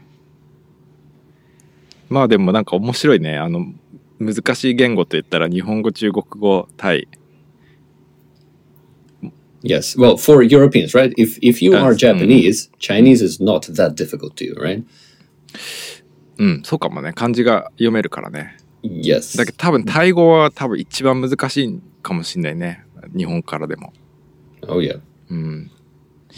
[2.08, 3.66] まあでもなんか面白いねあの
[4.18, 7.06] 難しい言語といったら日本語中国語タイ
[9.63, 9.97] Yes.
[9.97, 11.13] Well, for Europeans, right?
[11.17, 11.95] If if you are.
[11.95, 14.83] Japanese, Chinese is not that difficult to you, right?
[16.37, 19.37] うんそうかもね漢字が読めるからね Yes.
[19.37, 22.83] だけど多分タイ語は多分一番難しいかもしんないね
[23.15, 23.93] 日本からでも
[24.67, 24.99] Oh yeah.
[25.29, 25.71] うん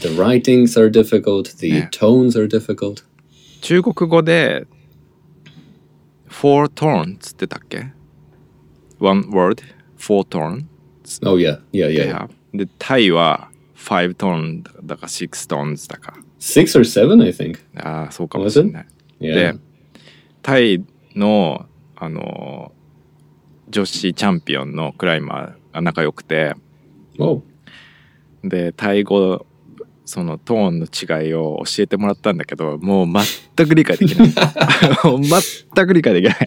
[0.02, 1.58] The writings are difficult.
[1.58, 3.04] The tones are difficult.
[3.62, 4.68] 中国語で
[6.30, 7.88] four tones ってたっけ
[9.00, 9.64] one word
[9.98, 10.66] four tones
[11.24, 12.28] Oh yeah, yeah, yeah.
[12.58, 16.14] でタイは five tone だか six tones だか。
[16.40, 17.58] Six or seven, I think.
[17.76, 18.86] ああそうかもしれない.
[19.20, 19.56] で
[20.42, 20.84] タイ
[21.16, 21.66] の
[21.96, 22.72] あの
[23.70, 26.54] 女子チャンピオンのクライマーが仲良くて。
[27.18, 27.42] Oh,
[28.44, 29.46] でタイ語
[30.04, 33.08] そのトーンの違いを教えてもらったんだけどもう
[33.56, 34.30] 全く理解できない。
[35.74, 36.38] 全く理解できない。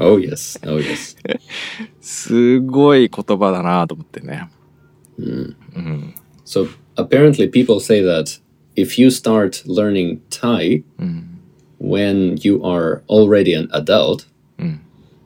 [0.00, 1.16] Oh yes, oh yes.
[2.02, 4.50] すごい言葉だなと思ってね
[6.45, 6.67] So
[6.97, 8.39] apparently, people say that
[8.75, 10.83] if you start learning Thai
[11.79, 14.25] when you are already an adult,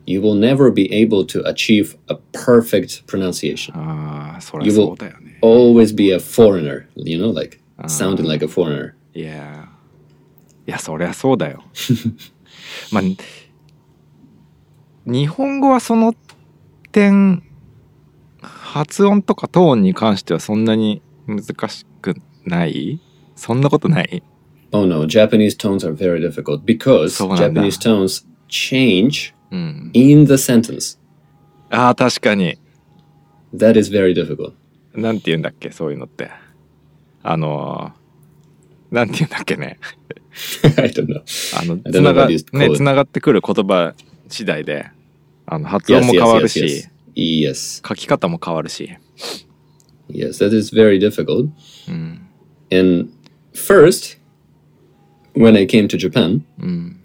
[0.06, 3.72] you will never be able to achieve a perfect pronunciation.
[3.76, 8.48] ああそりゃ You そ will うだよね always be a foreigner, you know, like sounding like a
[8.48, 8.94] foreigner.
[9.14, 9.68] いや
[10.66, 11.62] いやそりゃそうだよ
[12.92, 13.02] まあ
[15.06, 16.14] 日本語はその
[16.92, 17.42] 点
[18.75, 22.99] 発音とかトーンに関してはそんなに難しくない
[23.37, 24.21] そんなことない
[24.73, 27.23] Oh no, Japanese tones are very difficult because。
[27.37, 29.91] Japanese tones change うん。
[29.93, 30.99] in the sentence.
[31.69, 32.57] ああ、確かに。
[33.55, 34.51] That is very difficult.
[34.93, 36.29] なんて言うんだっけ、そういうのって。
[37.23, 39.79] あのー、なんて言うんだっけね。
[40.77, 41.21] I don't know.
[41.57, 42.37] あの、つなが、ね.
[42.75, 43.93] つながってくる言葉
[44.27, 44.87] 次第で、
[45.45, 46.65] あの、発音 Yes, も yes, 変わる yes, し、yes.
[46.65, 46.94] Yes.
[47.16, 48.96] 書き方も変わるし。
[50.08, 51.50] Yes, that is very difficult.
[51.88, 52.20] うん。
[52.70, 53.10] And
[53.52, 54.18] first,
[55.34, 56.96] when I came to Japan, うん。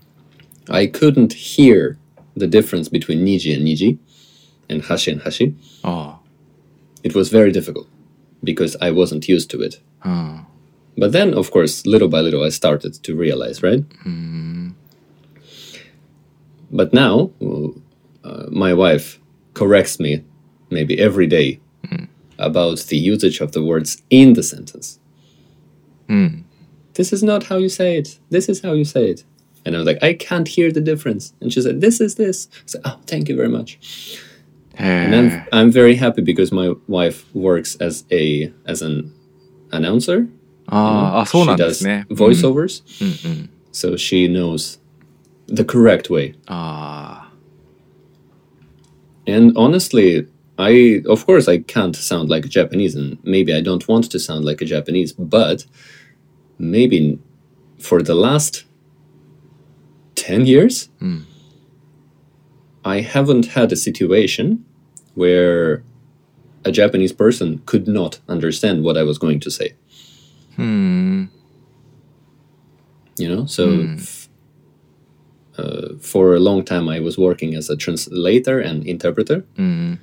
[0.67, 1.97] I couldn't hear
[2.35, 3.97] the difference between Niji and Niji
[4.69, 5.55] and Hashi and Hashi.
[5.83, 6.19] あ
[7.03, 7.87] It was very difficult
[8.43, 9.81] because I wasn't used to it.
[10.01, 10.47] あ。
[10.97, 13.83] But then, of course, little by little, I started to realize, right?
[14.05, 14.75] うん。
[16.71, 17.31] But now,
[18.23, 19.18] uh, my wife
[19.60, 20.24] corrects me
[20.70, 22.08] maybe every day mm.
[22.38, 24.98] about the usage of the words in the sentence.
[26.08, 26.44] Mm.
[26.94, 28.18] This is not how you say it.
[28.30, 29.24] This is how you say it.
[29.64, 31.34] And I was like, I can't hear the difference.
[31.40, 32.48] And she said, This is this.
[32.50, 33.78] I said, Oh, thank you very much.
[34.78, 34.82] Uh.
[34.82, 35.46] And I'm, ah.
[35.58, 39.12] I'm very happy because my wife works as a as an
[39.72, 40.26] announcer.
[40.68, 41.82] Ah, you she does
[42.22, 42.74] voiceovers.
[42.98, 43.48] Mm.
[43.72, 44.78] So she knows
[45.58, 46.34] the correct way.
[46.48, 47.19] Ah.
[49.30, 50.26] And honestly,
[50.58, 54.18] I of course I can't sound like a Japanese, and maybe I don't want to
[54.18, 55.66] sound like a Japanese, but
[56.58, 57.18] maybe
[57.78, 58.64] for the last
[60.14, 61.24] ten years, mm.
[62.84, 64.64] I haven't had a situation
[65.14, 65.82] where
[66.64, 69.74] a Japanese person could not understand what I was going to say.
[70.56, 71.24] Hmm.
[73.16, 73.66] You know, so.
[73.68, 74.19] Mm
[75.60, 79.44] uh, for a long time I was working as a translator and interpreter.
[79.56, 79.98] Mm.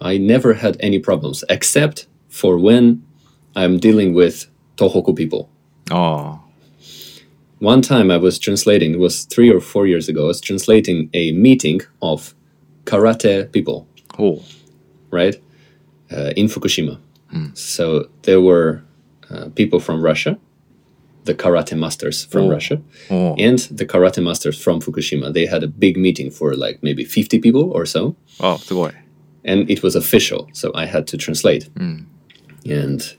[0.00, 3.02] I never had any problems except for when
[3.56, 4.46] I'm dealing with
[4.76, 5.50] Tohoku people.
[5.90, 6.40] Oh.
[7.58, 11.10] One time I was translating, it was three or four years ago, I was translating
[11.12, 12.34] a meeting of
[12.84, 13.86] karate people.
[14.18, 14.42] Oh.
[15.10, 15.36] Right?
[16.10, 16.98] Uh, in Fukushima.
[17.34, 17.56] Mm.
[17.56, 18.82] So there were
[19.30, 20.38] uh, people from Russia,
[21.24, 22.50] the karate masters from oh.
[22.50, 22.80] Russia
[23.10, 23.34] oh.
[23.38, 25.32] and the karate masters from Fukushima.
[25.32, 28.16] They had a big meeting for like maybe 50 people or so.
[28.40, 28.92] Oh, boy.
[29.44, 31.72] And it was official, so I had to translate.
[31.74, 32.06] Mm.
[32.66, 33.16] And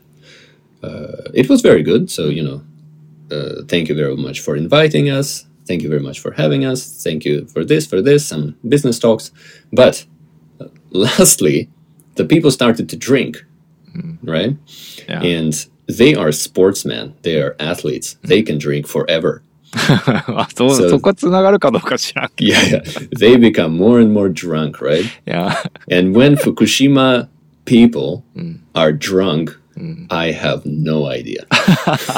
[0.82, 2.10] uh, it was very good.
[2.10, 2.62] So, you know,
[3.34, 5.46] uh, thank you very much for inviting us.
[5.66, 7.02] Thank you very much for having us.
[7.02, 9.32] Thank you for this, for this, some business talks.
[9.72, 10.04] But
[10.60, 11.70] uh, lastly,
[12.16, 13.44] the people started to drink,
[13.96, 14.18] mm.
[14.22, 14.56] right?
[15.08, 15.22] Yeah.
[15.22, 15.66] And
[15.98, 19.42] they are sportsmen, they are athletes, they can drink forever.
[20.54, 20.98] so, so
[22.38, 22.80] yeah, yeah,
[23.16, 25.10] they become more and more drunk, right?
[25.26, 25.62] Yeah.
[25.90, 27.28] and when Fukushima
[27.64, 28.58] people mm.
[28.74, 30.06] are drunk, mm.
[30.10, 31.46] I have no idea.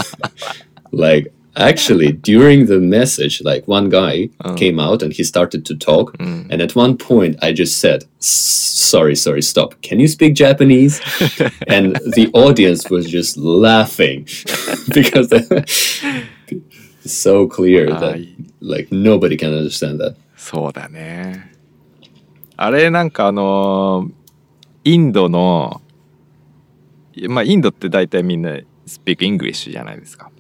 [0.93, 6.16] like actually, during the message, like one guy came out and he started to talk.
[6.20, 9.76] And at one point, I just said, Sorry, sorry, stop.
[9.82, 11.00] Can you speak Japanese?
[11.68, 14.26] and the audience was just laughing
[14.94, 18.28] because it's so clear that, Ay.
[18.62, 20.16] like, nobody can understand that.
[20.38, 21.52] そうだね
[22.56, 24.12] あれなんかあのー
[24.86, 25.82] インドの
[27.28, 28.52] まあインドって大体みんな
[28.88, 30.32] speak English じゃないですか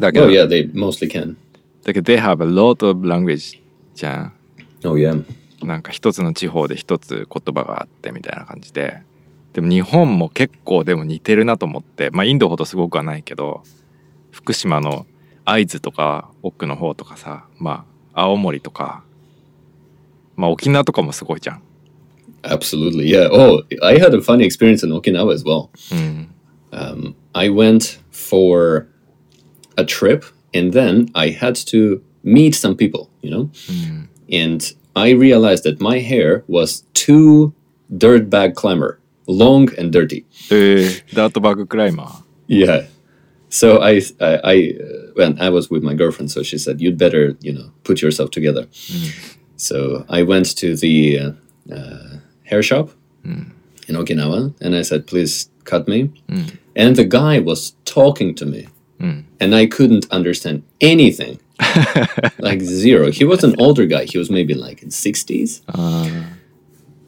[0.00, 1.36] だけど、Oh, yeah, they mostly can.
[1.84, 3.60] だけど they have a lot of language
[3.94, 4.32] じゃん
[4.84, 5.24] Oh, yeah.
[5.64, 9.02] なんか一つの地方で一つ言葉があってみたいな感じで
[9.52, 13.62] でも日本も結構でも似てるなと思ってまあインドほどすごくはないけど
[14.30, 15.06] 福島の
[15.44, 19.02] 会津とか奥の方とかさまあ青森とか
[20.36, 21.62] まあ沖縄とかもすごいじゃん
[22.42, 23.28] Absolutely, yeah.
[23.32, 25.70] Oh, I had a funny experience in Okinawa as well.
[25.90, 26.28] うん、
[26.70, 28.86] Um, I went for
[29.76, 30.24] a trip
[30.56, 33.44] and then I had to meet some people, you know?
[33.66, 34.08] Mm.
[34.30, 37.52] And I realized that my hair was too
[37.92, 40.24] dirtbag climber, long and dirty.
[41.12, 42.08] Dirtbag climber.
[42.46, 42.86] Yeah.
[43.48, 46.98] So I, I, I, uh, when I was with my girlfriend, so she said, "You'd
[46.98, 49.36] better, you know, put yourself together." Mm.
[49.56, 51.32] So I went to the uh,
[51.72, 52.90] uh, hair shop
[53.24, 53.50] mm.
[53.88, 56.10] in Okinawa, and I said, "Please cut me."
[56.74, 58.66] And the guy was talking to me
[59.40, 61.40] and I couldn't understand anything.
[62.38, 63.10] like zero.
[63.10, 64.04] He was an older guy.
[64.04, 65.62] He was maybe like in 60s.
[65.68, 66.24] Uh.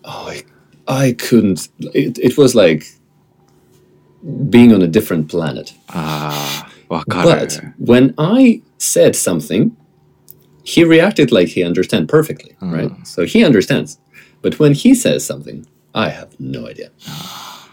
[0.05, 0.43] Oh, I,
[0.87, 1.69] I couldn't.
[1.81, 2.87] It, it was like
[4.49, 5.75] being on a different planet.
[5.91, 9.77] Ah, uh, but when I said something,
[10.65, 12.67] he reacted like he understands perfectly, uh.
[12.67, 13.07] right?
[13.07, 13.99] So he understands.
[14.41, 16.91] But when he says something, I have no idea.
[17.07, 17.71] Ah.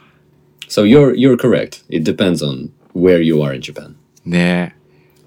[0.68, 1.84] so you're you're correct.
[1.90, 3.96] It depends on where you are in Japan.
[4.26, 4.76] ね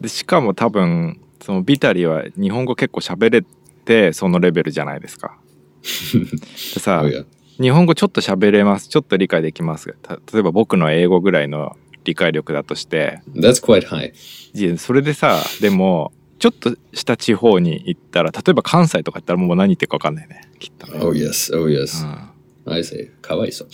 [0.00, 3.44] えでしかも多分そのビタリは日本語結構喋れ
[3.84, 5.38] てそのレベルじゃないですか。
[6.74, 7.26] でさ、Oh.
[7.60, 14.12] 日本語ちょっと喋れますちょっと理解できますた例えば僕の英語ぐらいの理解力だとして That's quite high.
[14.54, 21.52] いやそれでさでもちょっとした地方に行ったら例えば関西とか行ったらもう何言ってるか分かんないねきっとね、Oh yes.
[21.56, 22.04] Oh yes.
[22.06, 22.28] うん
[22.72, 23.68] I say, かわいそう。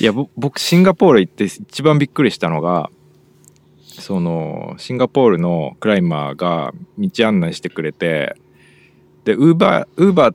[0.00, 2.90] いやぼ僕シンガポール行って一番びっくりしたのが
[4.00, 8.36] そのシンガポールのクライマーが道案内してくれて
[9.24, 10.34] でウーバーウーバー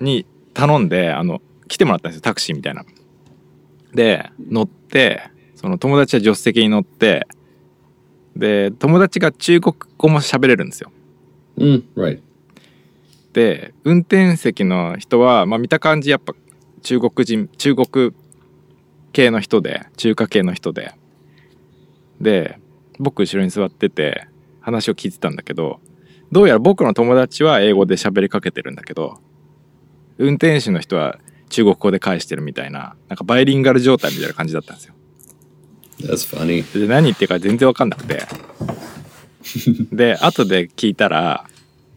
[0.00, 2.84] に頼んであの来てもらったんですよタクシーみたいな。
[3.94, 5.22] で乗って
[5.56, 7.26] その友達は助手席に乗って
[8.36, 10.90] で友達が中国語も喋れるんですよ。
[11.58, 12.20] Mm, right.
[13.32, 16.34] で運転席の人は、まあ、見た感じやっぱ
[16.82, 18.12] 中国人中国
[19.12, 20.94] 系の人で中華系の人で
[22.20, 22.58] で
[23.00, 24.28] 僕後ろに座ってて
[24.60, 25.80] 話を聞いてたんだけど
[26.30, 29.18] どうやら僕の友達は英語で喋りかけてるんだけど
[30.18, 34.94] 運転手の人は中国語で返してるみたいななんかバイリンガル状態みたいな感じだったんですよ。
[36.00, 36.78] That's funny.
[36.78, 38.22] で何言ってるか全然分かんなくて
[39.92, 41.44] で後で聞いたら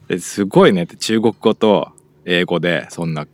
[0.08, 1.90] ですごいねって中国語と
[2.26, 3.28] 英語でそんな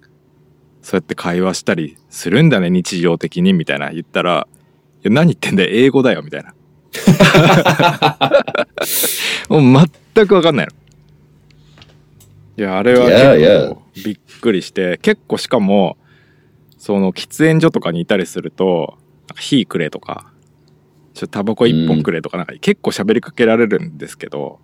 [0.82, 4.48] そうやって会話したりするんだね日常的にみたいな言ったら
[5.04, 6.54] 「いや何言ってんだよ英語だよ」みたいな
[9.50, 10.74] もう全く分かんないの。
[12.58, 15.98] いやあれは結構びっくりして結構しかも
[16.78, 18.98] その喫煙所とかにいたりすると
[19.38, 20.26] 火くれとか
[21.14, 24.60] ちょっとタバコ一本くれとかなんか結構喋りかけられるんですけど、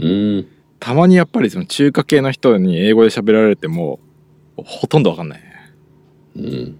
[0.00, 0.46] Mm.
[0.78, 4.00] たまにやっぱりその中華系の人に英語で喋られても
[4.56, 5.40] ほとんどわかんない。
[5.40, 5.50] ね
[6.36, 6.74] Mm.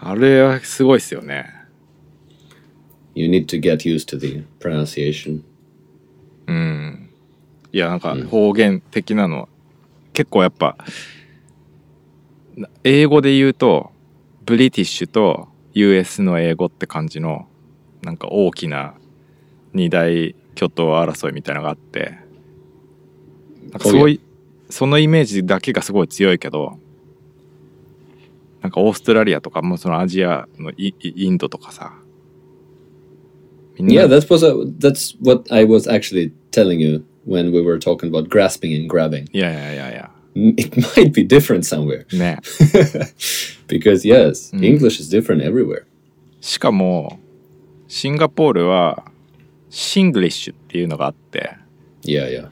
[0.00, 1.46] あれはすごいっすよね
[3.18, 5.42] You need to get used to the pronunciation.
[6.46, 7.10] うん
[7.72, 9.48] いやなんか方言的なの、
[10.12, 10.76] 結構やっぱ
[12.56, 13.90] な英語で言うと
[14.44, 17.46] ブリティッシュと US の英語って感じの
[18.02, 18.94] なんか大きな
[19.74, 22.18] 二大巨頭争いみたいなのがあって
[23.64, 24.20] なんかそうい
[24.70, 26.78] そのイメージだけがすごい強いけど
[28.62, 31.92] なんかオーストラリアとかもそのアジアのイイインドとかさ
[33.77, 38.09] Yeah, that was a, that's what I was actually telling you when we were talking
[38.09, 39.27] about grasping and grabbing.
[39.33, 42.37] いやいやいやいや It might be different somewhere ね
[43.67, 45.83] because yes, English is different everywhere.
[46.41, 47.19] しかも
[47.87, 49.05] シンガポールは
[49.69, 51.55] シングリッシュっていうのがあって
[52.03, 52.49] Yeah, yeah.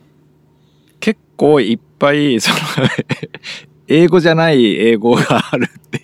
[0.99, 2.57] 結構いっぱいその
[3.87, 6.01] 英語じゃない英語があるってい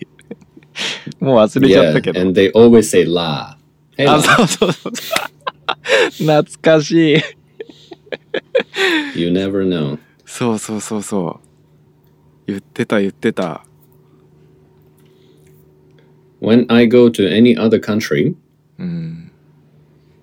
[1.20, 3.56] うもう忘れちゃっ Yeah, たけど、 and they always say la.
[3.96, 4.22] Hey, あ la.
[4.22, 7.16] そうそうそうそう懐かしい
[9.18, 9.98] You never know.
[10.24, 11.46] そうそうそうそう
[12.46, 13.64] 言ってた言ってた
[16.40, 18.34] When I go to any other country,
[18.78, 19.30] うん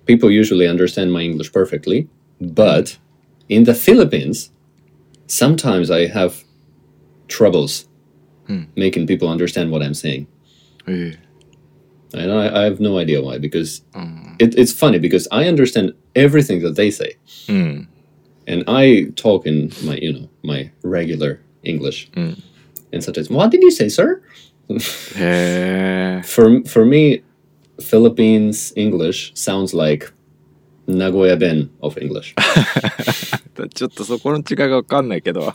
[0.06, 2.06] people usually understand my English perfectly.
[2.40, 2.98] But
[3.48, 4.50] in the Philippines,
[5.26, 6.44] sometimes I have
[7.28, 7.88] troubles
[8.46, 8.66] Hmm.
[8.76, 10.26] making people understand what I'm saying.
[10.86, 11.18] え
[12.14, 15.94] And I, I have no idea why, because えうん it, it's funny because I understand
[16.14, 17.16] everything that they say.
[17.48, 17.88] うん
[18.48, 22.08] And I talk in my, you know, my regular English.
[22.12, 22.40] Mm.
[22.92, 24.22] And sometimes, what did you say, sir?
[25.16, 27.22] へえ For, for me,
[27.80, 30.12] Philippines English sounds like
[30.86, 32.34] Nagoya Ben of English.
[33.74, 35.52] ちょっとそこの違いが分かんないけど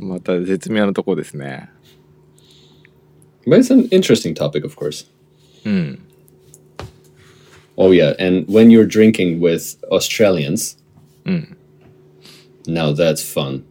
[0.00, 1.70] また絶妙なとこですね
[3.47, 5.05] But it's an interesting topic, of course.
[5.65, 5.99] うん
[7.79, 8.13] Oh, yeah.
[8.17, 10.77] And when you're drinking with Australians,
[11.25, 11.55] Mm.
[12.65, 13.63] now that's fun.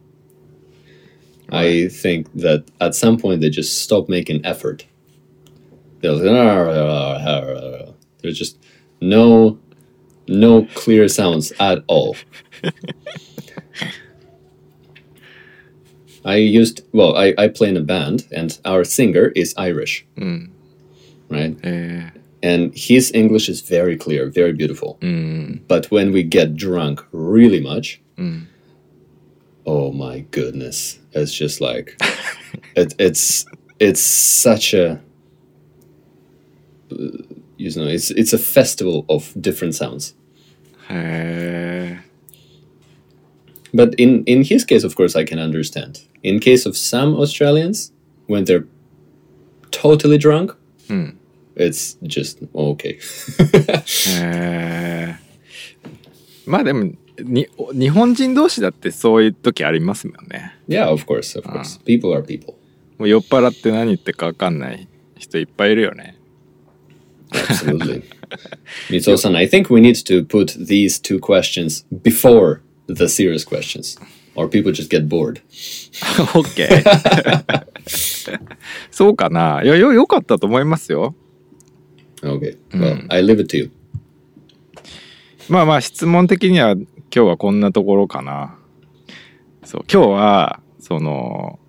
[1.51, 4.85] I think that at some point they just stop making effort.
[6.01, 8.57] They're like, there's just
[9.01, 9.57] no
[10.27, 12.15] no clear sounds at all.
[16.27, 20.49] I used well, I, I play in a band, and our singer is Irish, mm.
[21.29, 21.57] right?
[21.63, 22.09] Yeah.
[22.43, 24.97] And his English is very clear, very beautiful.
[25.01, 25.61] Mm.
[25.67, 28.45] But when we get drunk really much, mm.
[29.65, 31.95] oh my goodness, it's just like
[32.75, 33.45] it, it's
[33.79, 34.99] it's such a
[36.89, 40.13] you know it's it's a festival of different sounds.
[40.89, 41.95] Uh.
[43.76, 46.00] But in in his case, of course, I can understand.
[46.22, 47.92] In case of some Australians,
[48.28, 48.66] when they're
[49.70, 50.54] totally drunk,
[50.88, 51.16] Hmm.
[51.56, 52.98] it's just okay.
[54.20, 55.16] へえ
[56.46, 56.92] まあでも
[57.22, 61.78] に日本人同士だってそういう時ありますもんね Yeah, of course, of course.
[61.84, 62.54] People are people.
[62.98, 66.16] もう酔っ払って何言ってるか分かんない人いっぱいいるよね
[67.30, 68.02] Absolutely.
[68.90, 73.97] Mitsuo-san, I think we need to put these two questions before the serious questions,
[74.35, 75.41] or people just get bored.
[76.33, 76.83] OK
[78.91, 81.15] そうかないやよよかったと思いますよ
[82.23, 82.57] Okay.
[82.71, 83.71] Well, I leave it to you.
[85.49, 88.57] まあまあ質問的には今日はこんなところかな
[89.63, 91.59] そう今日はその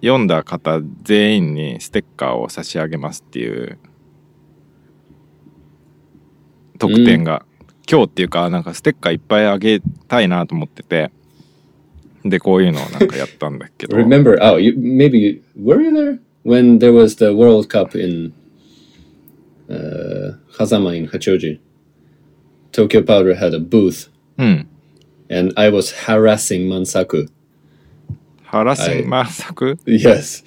[0.00, 3.78] 読んだ方全員にステッカーを差し上げますっていう
[6.78, 7.44] 特典が、
[7.90, 11.10] 今日っていうかなんかステッカーいっぱいあげたいなと思ってて
[12.24, 18.32] でこういうのをなんかやったんだけど Remember, oh, you maybe you, were you there when there was the World Cup in
[19.68, 21.60] uh, Hazama in Hachoji?
[22.72, 24.68] Tokyo Powder had a booth, うん。
[25.30, 27.28] and I was harassing Mansaku.
[28.42, 30.44] ハラスはいマーク Yes,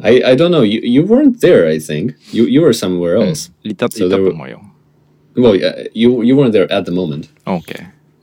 [0.00, 0.64] I I don't know.
[0.64, 1.68] You you weren't there.
[1.68, 3.52] I think you you were somewhere else.
[3.62, 4.62] いたいた So と思うよ。
[5.35, 7.73] Well, yeah, you you weren't there at the moment, OK。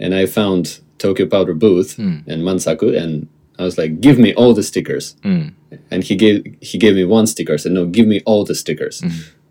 [0.01, 2.18] and I found Tokyo Powder booth Hmm.
[2.26, 3.26] and Mansaku, and
[3.59, 5.55] I was like, "Give me all the stickers." うん。
[5.90, 7.53] and he gave he gave me one sticker.
[7.55, 9.03] I said, "No, give me all the stickers."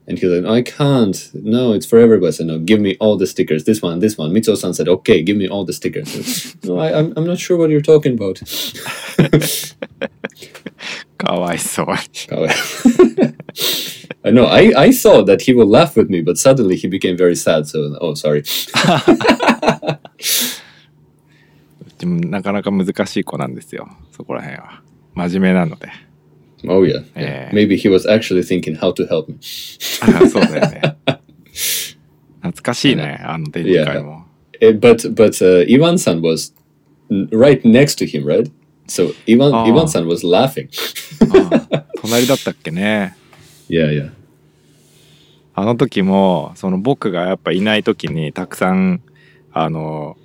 [0.08, 1.16] And he was like, "I can't.
[1.36, 3.64] No, it's for everybody." I said, "No, give me all the stickers.
[3.66, 6.80] This one, this one." Mitsuo-san said, "Okay, give me all the stickers." I said, no,
[6.80, 8.42] I, I'm I'm not sure what you're talking about.
[11.18, 11.96] かわいそうに。
[14.24, 14.46] I know.
[14.46, 17.66] I I thought that he would laugh with me, but suddenly he became very sad.
[17.66, 18.44] So, oh, sorry.
[21.98, 23.88] でもなかなか難しい子なんですよ。
[24.12, 24.82] そこら辺は。
[25.16, 25.89] 真面目なので。
[26.68, 27.04] Oh yeah.
[27.16, 27.50] Yeah.
[27.50, 27.54] yeah.
[27.54, 29.38] Maybe he was actually thinking how to help me.
[30.02, 30.82] あそうだよね。
[32.42, 34.26] 懐かしいね、あの展示会も。
[34.60, 36.54] Eh, but but uh, Ivan-san was
[37.10, 38.52] n- right next to him, right?
[38.88, 39.66] So Ivan Oh.
[39.66, 40.70] Ivan-san was laughing.
[41.34, 43.16] ああ隣だったっけね。
[43.69, 44.12] Yeah, yeah.
[45.55, 49.03] あの時もその僕がやっぱいない時にたくさん
[49.53, 50.17] あの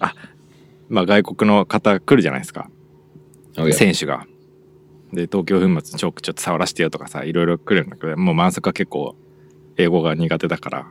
[0.00, 0.14] あ
[0.88, 2.70] まあ外国の方来るじゃないですか
[3.56, 3.72] Oh.
[3.72, 4.26] 選手が。
[5.12, 9.14] で東京粉末チョークちょっと触らせてよとかさいろいろ来るんだけどもう満足は結構
[9.76, 10.86] 英語が苦手だから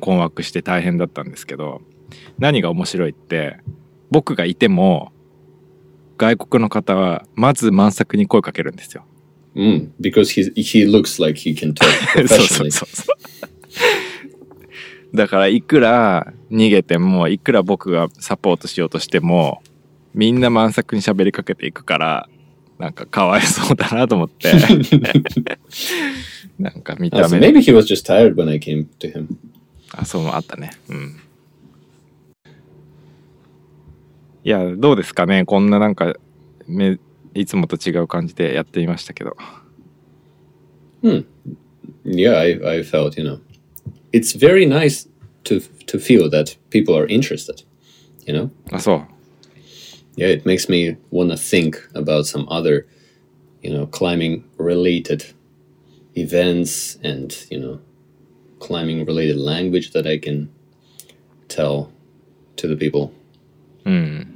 [0.00, 1.80] 困惑して大変だったんですけど
[2.38, 3.58] 何が面白いって
[4.10, 5.12] 僕がいても
[6.18, 9.06] 外国の方はまず満作に声かけるんですよ。
[9.54, 12.70] Mm, because he he looks like he can talk そうそう professionally.
[12.70, 13.04] そうそ
[15.12, 15.16] う。
[15.16, 19.60] だからいくら逃げてもいくら僕がサポートしようとしても
[20.14, 22.28] みんな満作に喋りかけていくから
[22.78, 24.52] なんかかわいそうだなと思って
[26.58, 29.26] なんか見 Ah, た so 目 maybe he was just tired when I came to him.
[29.92, 31.16] あそうもあったねうん
[34.44, 36.14] いやどうですかねこんななんか
[36.68, 36.98] め
[37.33, 39.35] いつもと違う感じでやってみましたけど
[42.03, 43.39] Yeah, I, I felt, you know,
[44.11, 45.07] it's very nice
[45.43, 47.63] to to feel that people are interested.
[48.25, 49.07] You know, あそう
[50.17, 52.87] yeah, it makes me want to think about some other,
[53.61, 55.35] you know, climbing related
[56.15, 57.79] events and you know,
[58.59, 60.49] climbing related language that I can
[61.49, 61.89] tell
[62.55, 63.11] to the people.
[63.85, 64.35] うん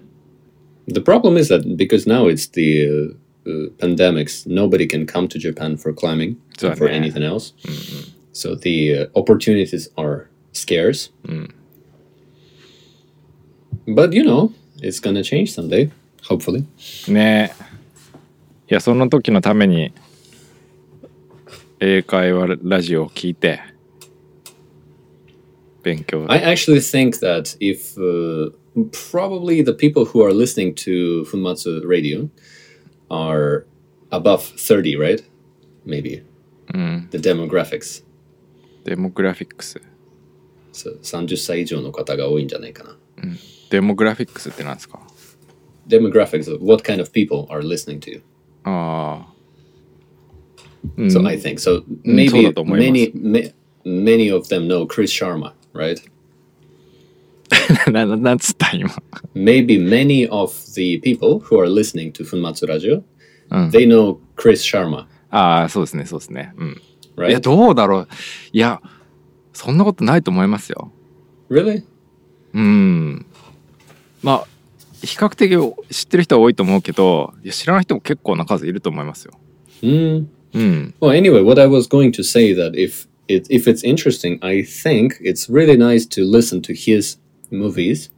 [0.87, 2.87] The problem is that because now it's the
[3.45, 6.95] uh, uh, pandemics, nobody can come to Japan for climbing So, or for yeah.
[6.95, 7.53] anything else.
[8.31, 11.09] So the uh, opportunities are scarce.
[13.87, 15.91] But you know, it's gonna change someday,
[16.23, 16.65] hopefully.
[17.07, 17.69] ねえ
[18.71, 19.91] いやその時のために
[21.79, 23.61] 英会話ラジオを聞いて
[25.81, 28.51] 勉強 I actually think that if uh,
[29.11, 32.29] probably the people who are listening to Funmatsu radio
[33.09, 33.65] are
[34.11, 35.21] above 30, right?
[35.85, 36.23] Maybe.
[37.11, 38.03] The demographics.
[38.85, 39.81] デモグラフィックス
[40.71, 42.95] So 30歳以上の方が多いんじゃないかな。
[43.69, 44.99] デモグラフィックスってなんですか
[45.87, 48.21] demographics of what kind of people are listening to you.
[48.63, 49.33] ああ
[50.97, 51.59] So I think so.
[51.59, 52.91] そう Maybe だと思います。
[52.91, 53.53] many ma-
[53.85, 55.97] many of them know Chris Sharma, right?
[57.91, 58.89] なななんつった今
[59.35, 63.03] Maybe many of the people who are listening to Funmatsu Radio,
[63.71, 67.39] they know Chris Sharma, ああそうですねそうですねうんいや right?
[67.41, 68.07] どうだろう
[68.53, 68.81] いや
[69.53, 70.91] そんなことないと思いますよ
[71.49, 71.83] Really?
[72.53, 73.25] うん
[74.21, 74.47] まあ
[75.01, 75.49] 比較的
[75.93, 79.33] 知ってる人は多いと思うけどいや知らない人も結構な数いると思いますよ
[79.81, 80.25] Mm.
[80.53, 84.37] うん Well, anyway, what I was going to say that if it if it's interesting,
[84.41, 87.17] I think it's really nice to listen to his
[87.51, 88.11] movies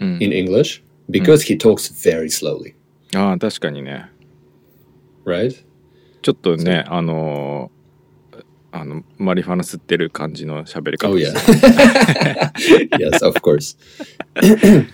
[0.00, 2.74] うん、 in English because he talks very slowly,
[3.16, 4.10] ああ確かにね
[5.24, 5.64] right?
[6.22, 7.78] ちょっとねあのー
[8.70, 11.38] あのマリファナ吸ってる感じの喋り方 Oh で yeah.
[11.38, 13.76] すね yes, of course.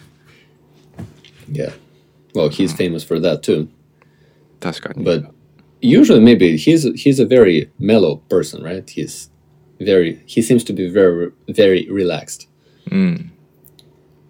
[1.50, 1.72] yeah.
[2.34, 3.68] Well, he's famous for that too.
[4.61, 5.30] 確かに But
[5.82, 8.88] usually maybe he's he's a very mellow person, right?
[8.88, 9.30] He's
[9.80, 12.48] very he seems to be very very relaxed.
[12.90, 13.32] うん、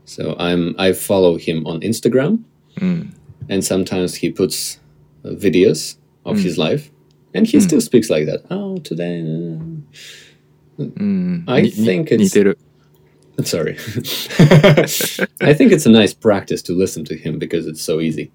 [0.09, 2.39] So I'm I follow him on Instagram
[2.81, 3.15] うん、
[3.49, 4.81] and sometimes he puts
[5.25, 6.91] uh, videos of his life
[7.35, 8.45] and he still speaks like that.
[8.51, 9.59] Oh, today uh,
[10.79, 12.59] うん、 I に think に it's- 似て る
[13.43, 13.77] Sorry.
[15.41, 18.31] I think it's a nice practice to listen to him because it's so easy.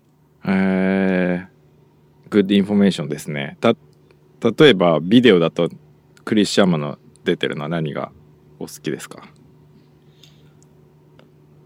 [0.45, 3.75] えー、グッドインフォメーションですねた
[4.57, 5.69] 例えばビデオだと
[6.23, 8.11] クリスチャンマの出てるのは何が
[8.57, 9.27] お好きですか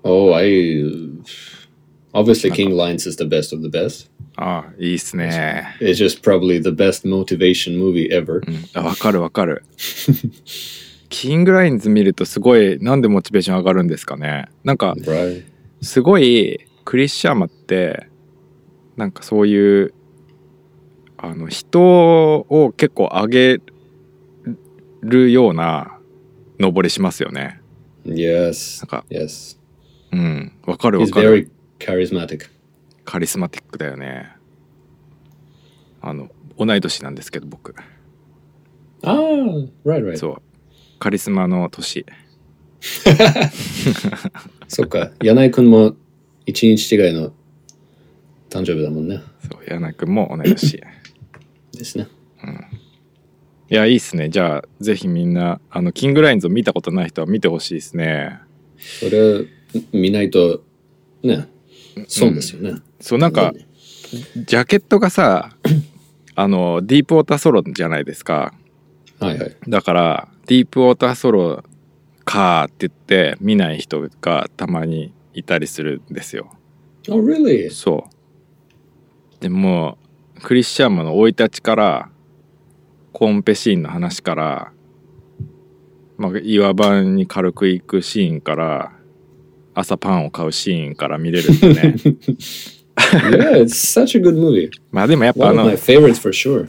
[0.05, 0.83] Oh, I
[2.15, 4.11] obviously King Lions is the best of the best.
[4.37, 8.41] ああいいっすね It's just probably the best motivation movie ever.
[8.75, 9.65] あわかるわかる
[11.09, 15.43] キングラインズ見るとすごいなんでモチベーション上がるんですかねなんか Right.
[15.83, 18.07] すごいクリスチャンマって
[18.97, 19.93] なんかそういう
[21.17, 23.61] あの人を結構上げ
[25.03, 25.99] るような
[26.61, 27.61] 登りしますよね
[28.07, 28.81] Yes.
[28.83, 29.58] なんか Yes.
[30.13, 30.53] うん。
[30.67, 31.51] わかるわかる。
[31.79, 32.49] Very charismatic.
[33.05, 34.31] カリスマティックだよね。
[36.01, 36.29] あの
[36.59, 37.75] 同い年なんですけど僕。
[39.03, 40.17] Ah, right, right.
[40.17, 40.43] そう。
[40.99, 42.05] カリスマの年。
[44.69, 45.11] そっか。
[45.23, 45.97] 柳井くんも
[46.47, 47.33] 一日違いの
[48.51, 49.21] 誕生日だもんね。
[49.51, 50.83] そう柳井君も同い年。
[51.73, 52.09] ですね。
[53.71, 54.31] いやいいっすね。
[54.31, 58.39] じゃあぜひみんなあのキングラインズを見たことない人は見てほしいですね。
[58.79, 59.45] それ
[59.93, 60.63] 見ないと
[61.23, 61.49] ね、
[62.07, 62.81] 損ですよね。
[63.01, 63.53] そうなんか
[64.37, 65.57] ジャケットがさ
[66.35, 68.55] あのディープウォーターソロじゃないですか
[69.19, 69.57] はいはい。
[69.69, 71.65] だからディープウォーターソロ
[72.25, 76.51] かーって言って見ない人がたまにいたりするんですよ
[77.11, 77.71] Oh, really?
[77.71, 79.97] そうでも
[80.43, 82.11] クリスチャンマの生い立ちから
[83.13, 84.73] コンペシーンの話から、
[86.19, 88.93] まあ、岩場に軽く行くシーンから
[89.79, 91.95] 朝パンを買うシーンから見れるよね。
[92.99, 94.71] yeah, it's such a good movie.
[94.91, 95.65] まあでもやっぱあの。
[95.65, 96.69] One of my favorites for sure.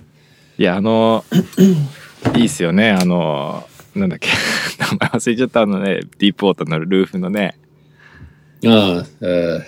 [0.57, 1.25] いやあの、
[2.37, 2.91] いいっすよね。
[2.91, 4.29] あの、なんだっけ。
[4.79, 7.57] 名前忘れちゃったあのね、ディープウォーターのルーフのね。
[8.65, 9.61] ああ、え、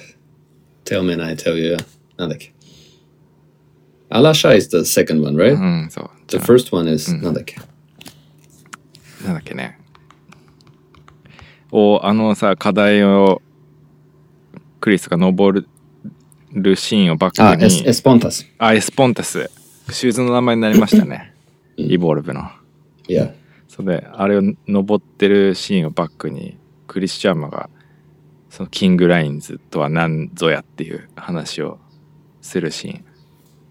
[0.85, 1.77] tell me and I tell you.
[2.17, 2.53] なんだっけ。
[4.09, 5.55] アラシャイ is the second one, right?
[5.55, 6.09] うん、そう。
[6.27, 6.85] The first one、
[7.23, 7.55] なんだっけ。
[9.23, 9.80] なんだっけね。
[11.71, 13.41] をあのさ課題を
[14.79, 15.65] クリスが登
[16.53, 18.45] るシーンをバッあ、クに Es- Espontas.
[18.57, 19.49] あエスポンタス
[19.89, 21.33] シューズの名前になりましたね
[21.77, 22.49] イボルブの
[23.07, 23.33] Yeah.
[23.67, 26.57] それであれを登ってるシーンをバックに
[26.87, 27.69] クリスチャンマが
[28.49, 31.79] そのキングラインズとは何ぞやっていう話を
[32.41, 33.01] するシ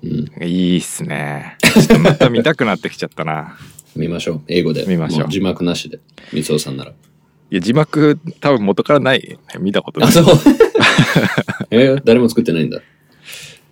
[0.03, 3.57] ーン、いいっすねちょっとまた見たくなってきちゃったな
[3.97, 4.41] 見ましょう。
[4.47, 4.85] 英語で。
[4.87, 5.99] 見ましょうも字幕なしで。
[6.33, 6.93] みつおさんなら。
[7.51, 10.25] いや字幕多分元からない見たことなあ、いそう。
[11.71, 12.81] えー誰も作ってないんだ。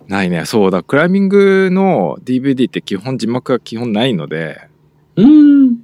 [0.07, 4.59] ないねそうだクライミングの DVD って基本字幕が基本ないので
[5.15, 5.77] うーん。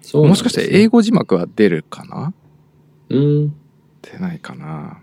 [0.00, 2.34] そうなんもしかして英語字幕は出るかな？
[3.10, 3.54] うん。
[4.02, 4.98] 出ないかな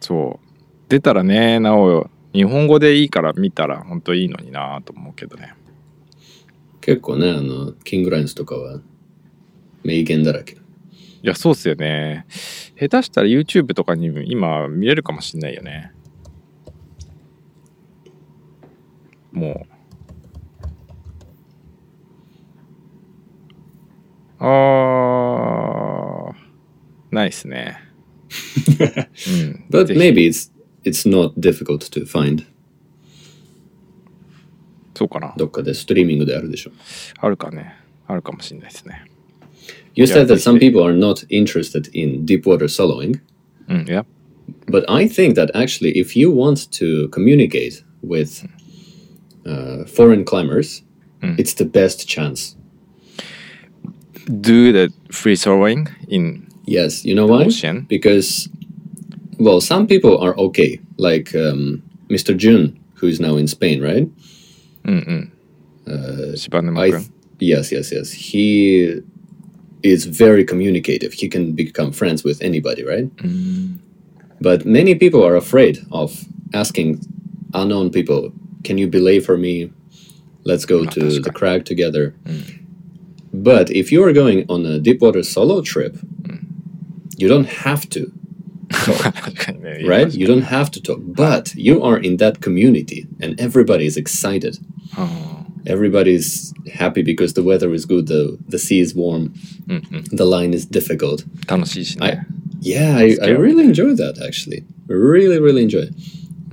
[0.00, 0.46] そう
[0.88, 5.54] 出たらねなお日本語でいいから見たら本当いいのになと思うけどね
[6.80, 8.80] 結構ね、あの、キングラインズとかは
[9.84, 10.56] 名言だらけ。
[11.22, 12.26] いやそうっすよね。
[12.78, 15.92] 下手したら YouTube とかに今見れるかもしんないよね。
[19.32, 19.70] もう。
[24.38, 27.14] あー。
[27.14, 27.78] ないっすね。
[28.70, 28.84] う
[29.46, 30.50] ん、But maybe it's,
[30.84, 32.46] it's not difficult to find.
[34.94, 35.34] そうかな。
[35.36, 36.70] どっかでストリーミングであるでしょ。
[37.18, 37.74] あるかね。
[38.06, 39.04] あるかもしんないですね
[39.94, 43.20] You yeah, said that some people are not interested in deep water soloing.
[43.68, 44.02] Mm, yeah.
[44.66, 48.46] But I think that actually, if you want to communicate with
[49.44, 49.82] mm.
[49.82, 50.82] uh, foreign climbers,
[51.22, 51.38] mm.
[51.38, 52.56] it's the best chance.
[54.40, 57.44] Do the free soloing in yes, you know why?
[57.44, 57.86] Ocean.
[57.88, 58.48] Because
[59.38, 62.36] well, some people are okay, like um, Mr.
[62.36, 64.08] Jun, who is now in Spain, right?
[64.84, 65.32] Mm-hmm.
[65.86, 66.36] Uh,
[67.38, 68.12] yes, yes, yes.
[68.12, 69.00] He
[69.82, 71.12] is very communicative.
[71.12, 73.14] He can become friends with anybody, right?
[73.16, 73.78] Mm.
[74.40, 76.24] But many people are afraid of
[76.54, 77.00] asking
[77.54, 78.32] unknown people,
[78.64, 79.70] "Can you belay for me?
[80.44, 82.60] Let's go to the crack crag together." Mm.
[83.32, 86.44] But if you are going on a deep water solo trip, mm.
[87.16, 88.12] you don't have to.
[88.70, 89.14] Talk,
[89.84, 90.12] right?
[90.14, 94.58] You don't have to talk, but you are in that community and everybody is excited.
[94.96, 95.29] Oh
[95.65, 99.31] Everybody's happy because the weather is good, the the sea is warm,
[99.67, 101.25] うんうん the line is difficult.
[101.47, 102.25] 楽しいしね
[102.61, 103.37] Yeah, I, I Scary.
[103.37, 104.63] really enjoy that actually.
[104.87, 105.93] Really, really enjoy it.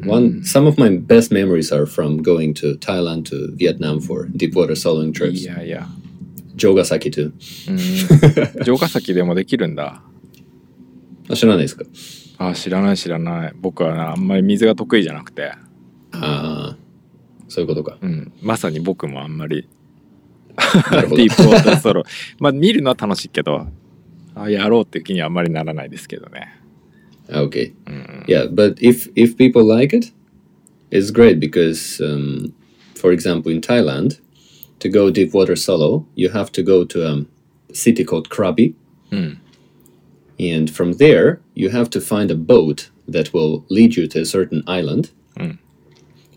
[0.07, 4.55] One some of my best memories are from going to Thailand to Vietnam for deep
[4.55, 5.47] water soloing い trips.
[5.47, 5.87] やいや
[6.57, 7.33] Jogasaki too.
[7.71, 7.75] う
[8.61, 10.03] ん城ヶ崎でもできるんだ
[11.31, 11.85] あ知らないですか
[12.39, 15.61] あ知らない知らない僕はなあんまり水が得意じゃなくて、あ
[16.13, 16.56] あ、
[17.48, 17.98] そういうことか。
[18.02, 19.68] うん、まさに僕もあんまり
[20.58, 22.04] ディープウォーターソロ
[22.40, 23.68] まあ見るのは楽しいけど
[24.36, 26.54] あやろうっていう気にはあんまりならないですけどね
[27.30, 27.74] Okay.
[27.86, 30.14] うん Yeah, but if if people like it,
[30.92, 32.54] it's great because, um,
[32.96, 34.22] for example, in Thailand,
[34.80, 37.26] to go deep water solo, you have to go to a
[37.74, 38.74] city called Krabi,
[39.12, 39.38] うん
[40.40, 44.26] and from there you have to find a boat that will lead you to a
[44.26, 45.17] certain island, Mm.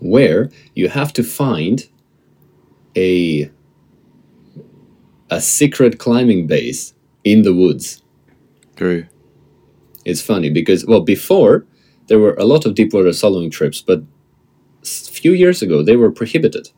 [0.01, 1.87] where you have to find
[2.97, 3.49] a
[5.29, 6.93] a secret climbing base
[7.23, 8.03] in the woods.
[8.75, 9.05] True.
[10.03, 11.65] It's funny because well before
[12.07, 14.03] there were a lot of deep water soloing trips, but
[14.83, 16.69] a few years ago they were prohibited.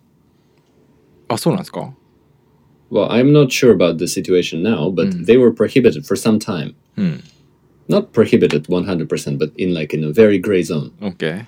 [1.29, 1.51] Ah, so
[2.89, 5.25] Well, I'm not sure about the situation now, but mm.
[5.25, 6.75] they were prohibited for some time.
[6.95, 7.25] Mm.
[7.87, 10.93] Not prohibited 100%, but in like in a very gray zone.
[11.01, 11.47] Okay.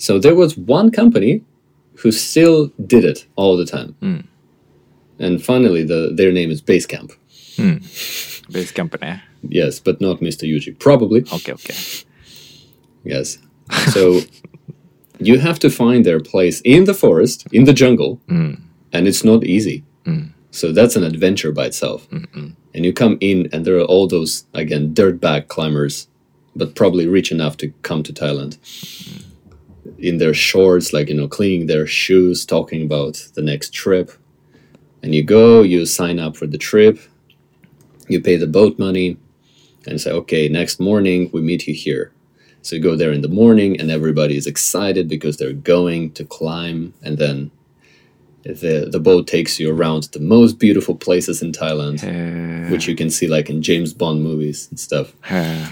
[0.00, 1.42] So there was one company
[2.00, 3.94] who still did it all the time.
[4.00, 4.26] Mm.
[5.18, 7.10] And finally, the, their name is Basecamp.
[7.56, 7.80] Mm.
[8.54, 9.18] Basecamp, eh?
[9.42, 10.48] Yes, but not Mr.
[10.48, 11.20] Yuji, probably.
[11.32, 11.76] Okay, okay.
[13.04, 13.38] Yes.
[13.92, 14.20] So
[15.18, 18.58] you have to find their place in the forest, in the jungle, mm.
[18.92, 19.84] and it's not easy.
[20.04, 20.32] Mm.
[20.50, 22.08] So that's an adventure by itself.
[22.10, 26.08] Mm and you come in, and there are all those, again, dirtbag climbers,
[26.54, 28.58] but probably rich enough to come to Thailand.
[29.06, 29.29] Hmm
[29.98, 34.10] in their shorts, like, you know, cleaning their shoes, talking about the next trip.
[35.02, 36.98] And you go, you sign up for the trip,
[38.08, 39.16] you pay the boat money,
[39.86, 42.12] and say, okay, next morning we meet you here.
[42.62, 46.24] So you go there in the morning, and everybody is excited because they're going to
[46.24, 47.50] climb, and then
[48.42, 52.94] the the boat takes you around the most beautiful places in Thailand, uh, which you
[52.94, 55.14] can see like in James Bond movies and stuff.
[55.30, 55.68] Uh,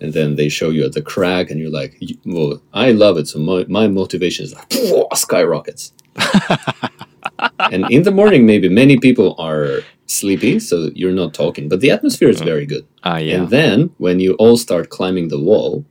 [0.00, 3.28] and then they show you at the crack and you're like well i love it
[3.28, 5.92] so my, my motivation is like skyrockets
[7.72, 11.90] and in the morning maybe many people are sleepy so you're not talking but the
[11.90, 12.46] atmosphere is mm-hmm.
[12.46, 13.36] very good uh, yeah.
[13.36, 15.84] and then when you all start climbing the wall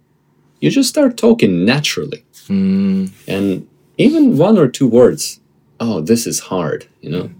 [0.59, 3.09] you just start talking naturally mm.
[3.27, 5.39] and even one or two words
[5.79, 7.33] oh this is hard you know mm.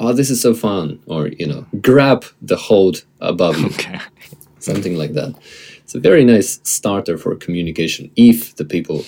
[0.00, 4.00] oh this is so fun or you know grab the hold above okay.
[4.30, 5.34] you something like that
[5.85, 9.03] it's a very nice starter for communication if the people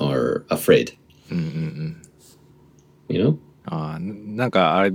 [0.00, 0.94] are afraid
[1.30, 2.02] うんうんうん
[3.14, 3.36] you know
[3.66, 4.92] あーなんかあれ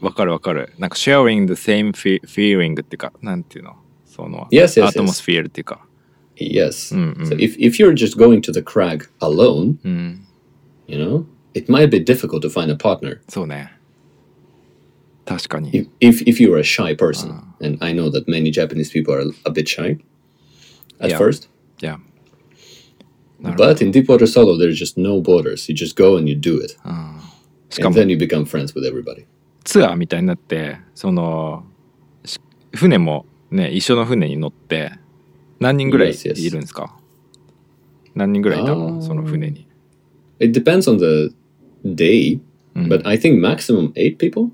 [0.00, 3.74] わかるわかるなんか sharing the same fe- feeling っていうかなんていうの
[4.04, 4.86] その Yes, yes, yes.
[4.86, 5.84] アトモスフィアルっていうか
[6.38, 10.26] yes Mm, so if, if you're just going to the crag alone うん
[10.86, 11.24] you know
[11.54, 13.72] it might be difficult to find a partner そうね
[15.24, 19.22] 確かに if, if, if you're a shy person and i know that many japanese people are
[19.44, 19.98] a bit shy
[21.00, 21.18] at Yeah.
[21.18, 21.48] first
[21.82, 21.98] いや
[23.40, 25.70] なるほど But in Deepwater Solo, there's just no borders.
[25.70, 26.70] You just go and you do it.
[27.70, 29.26] しか And も then you become friends with everybody.
[29.64, 31.64] ツアーみたいになってその
[32.24, 32.40] し
[32.74, 34.92] 船もね一緒の船に乗って
[35.60, 36.40] 何人ぐらい Yes, yes.
[36.46, 36.96] いるんですか
[38.14, 39.66] 何人ぐらいいたあーのその船に
[40.38, 41.34] It depends on the
[41.84, 42.40] day,
[42.74, 42.88] Mm.
[42.88, 44.50] but I think maximum eight people.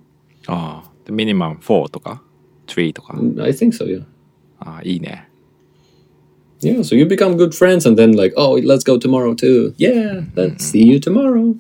[0.47, 2.23] ああミニマム4とか
[2.69, 3.21] 3とか I
[3.51, 4.05] think so, yeah.
[4.61, 5.29] ああいいね
[6.61, 9.75] Yeah, so you become good friends and then like, oh, let's go tomorrow too.
[9.79, 11.57] Yeah, let's see you tomorrow.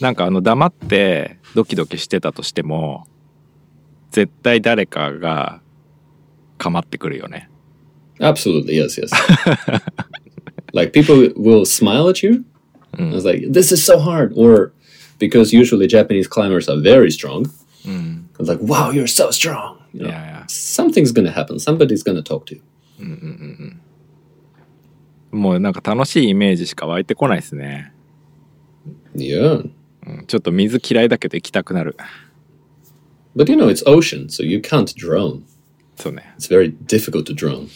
[0.00, 3.06] なんかあの黙ってドキドキしてたとしても
[4.10, 5.60] 絶対誰かが
[6.58, 7.48] 構ってくるよね
[8.20, 9.10] Absolutely, yes, yes.
[10.72, 12.44] like people will smile at you.
[12.98, 14.32] I was like, this is so hard.
[14.36, 14.72] Or
[15.18, 17.46] because usually Japanese climbers are very strong.
[17.86, 19.78] I was like, wow, you're so strong.
[19.92, 21.58] You い know, やいや something's gonna happen.
[21.58, 22.62] Somebody's gonna talk to you.
[25.31, 27.91] もうなんか楽しいイメージしか湧いてこないですね.
[29.15, 29.19] う
[30.21, 31.95] んちょっと水嫌いだけど行きたくなる
[33.35, 35.41] But you know, it's ocean, so you can't drone.
[35.95, 37.67] そうね It's very difficult to drone.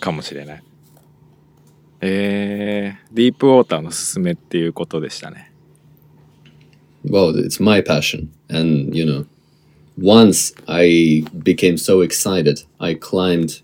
[0.00, 0.62] かもしれない
[2.02, 5.52] えー、ディープウォーターのすすめっていうことでしたね
[7.04, 8.28] Well, it's my passion.
[8.50, 9.24] And, you know,
[9.98, 13.62] once I became so excited, I climbed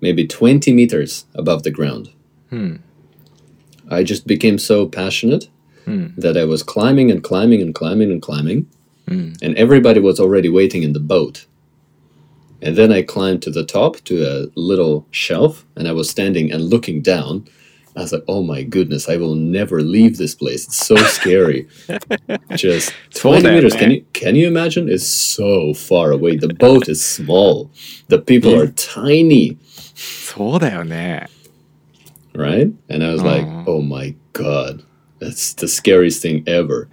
[0.00, 2.10] maybe 20 meters above the ground.
[3.89, 5.49] I just became so passionate
[5.85, 8.67] that I was climbing and climbing and climbing and climbing.
[9.07, 11.45] And everybody was already waiting in the boat.
[12.61, 16.51] And then I climbed to the top to a little shelf and I was standing
[16.51, 17.47] and looking down.
[17.97, 20.65] I was like, oh my goodness, I will never leave this place.
[20.65, 21.67] It's so scary.
[22.55, 23.73] Just 20 that, meters.
[23.73, 23.91] Can man.
[23.91, 24.87] you can you imagine?
[24.87, 26.37] It's so far away.
[26.37, 27.69] The boat is small.
[28.07, 29.57] The people are tiny,
[29.93, 31.27] そうだよね
[32.35, 32.71] right?
[32.89, 34.83] And I was like, oh my god.
[35.19, 36.87] That's the scariest thing ever.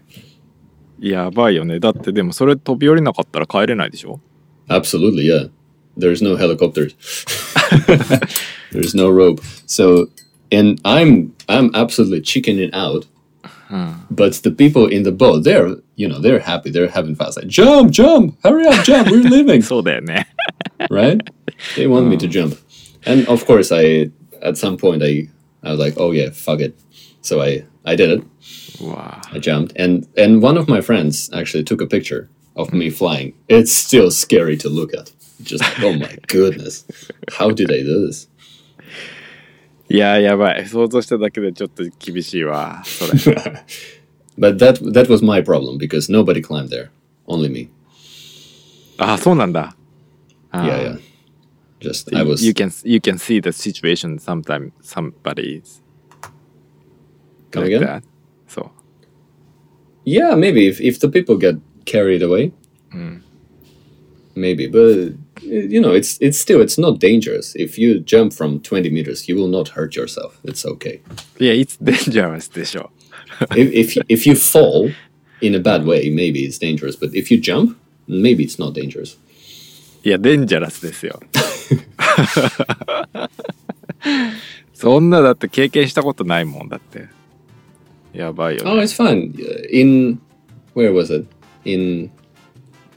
[1.01, 4.21] やばいよねだってでもそれ飛び降りなかったら帰れないでしょ
[4.69, 5.49] Absolutely, yeah.
[5.97, 6.95] There's no helicopters.
[8.73, 9.41] There's no rope.
[9.66, 10.09] So,
[10.53, 13.07] and I'm I'm absolutely chickening out.
[14.11, 16.71] But the people in the boat, they're you know they're happy.
[16.71, 17.29] They're having fun.
[17.29, 19.09] It's like jump, jump, hurry up, jump.
[19.09, 20.27] We're leaving, そうだよね
[20.91, 21.19] right?
[21.77, 22.57] They want me to jump,
[23.05, 24.11] and of course I
[24.43, 25.29] at some point I
[25.62, 26.79] I was like, oh yeah, fuck it.
[27.23, 28.25] So I I did it.
[28.81, 32.91] うわ I jumped, and and one of my friends actually took a picture of me
[32.91, 33.35] flying.
[33.49, 35.12] It's still scary to look at.
[35.43, 36.85] Just oh my goodness,
[37.33, 38.29] how did I do this?
[39.91, 43.12] いややばい想像しただけでちょっと厳しいわそれ
[44.39, 46.91] But that that was my problem because nobody climbed there,
[47.27, 47.69] only me.
[48.99, 49.75] あそうなんだ
[50.51, 51.01] あ Yeah, yeah.
[51.83, 55.81] Just I was you can you can see the situation sometimes somebody's
[57.53, 57.81] Come like again?
[57.87, 58.03] that
[58.49, 58.71] そう
[60.05, 62.51] Yeah, maybe if if the people get carried away,
[64.35, 64.66] maybe.
[64.66, 67.55] But you know, it's it's still it's not dangerous.
[67.55, 70.39] If you jump from twenty meters, you will not hurt yourself.
[70.45, 71.01] It's okay.
[71.39, 72.91] いや it's dangerous でしょ
[73.51, 74.91] if if you- if you fall
[75.43, 76.97] in a bad way, maybe it's dangerous.
[76.99, 77.77] But if you jump,
[78.09, 79.16] maybe it's not dangerous.
[80.05, 81.21] いやデンジャラスですよ
[84.74, 87.07] そんなだって経験したことないもんだって
[88.14, 89.34] やばいよ Oh, ね it's fine.
[89.36, 90.20] Uh, In
[90.76, 91.26] where was it?
[91.66, 92.11] In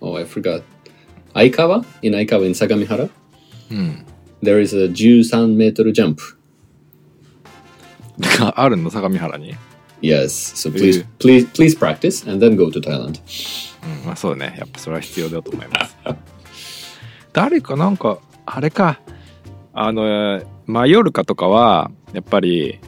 [0.00, 0.62] oh, I forgot.
[1.34, 3.08] Aikawa in Aikawa in Sagamihara.
[4.42, 6.18] There is a 13 meter jump.
[8.54, 9.54] あるの相模原に
[10.02, 10.54] Yes.
[10.54, 13.20] So please, please, please practice and then go to Thailand.
[13.84, 15.96] うんまあそうねやっぱそれは必要だと思います
[17.32, 19.01] 誰かなんかあれか
[19.72, 22.78] あのマヨルカとかはやっぱり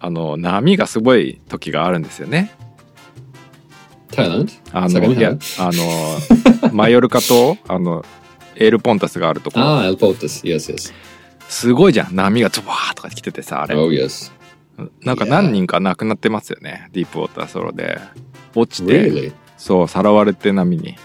[0.00, 2.50] あの波がすごい時があるんですよね.
[4.72, 8.04] あのいやあのマヨルカとあの
[8.56, 10.44] エールポンタスがあるところ Ah, El Potas.
[10.44, 10.92] Yes, yes.
[11.48, 14.30] すごいじゃん波がドバーとか来ててさあれ Oh, yes.
[15.02, 17.98] なんか何人か亡くなってますよねディープウォーターソロで
[18.54, 19.32] 落ちて Really?
[19.56, 20.96] そうさらわれて波に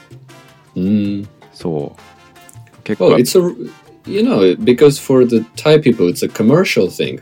[0.75, 1.27] Mm.
[1.51, 3.71] そう結構 Oh, it's a
[4.08, 7.20] you know because for the Thai people, it's a commercial thing.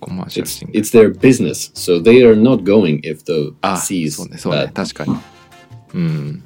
[0.00, 4.04] コマーシャル It's シング it's their business, so they are not going if the あ sea
[4.04, 4.72] is そうねそうね bad.
[4.72, 5.18] 確かに
[5.94, 6.42] うん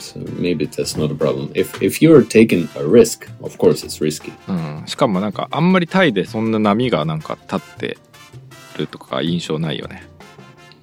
[0.00, 1.50] So maybe that's not a problem.
[1.54, 4.32] If if you're taking a risk, of course it's risky.
[4.48, 7.98] うん、しかもなんかあんまりタイでそんな波がなんか立って
[8.76, 10.02] るとか印象ないよね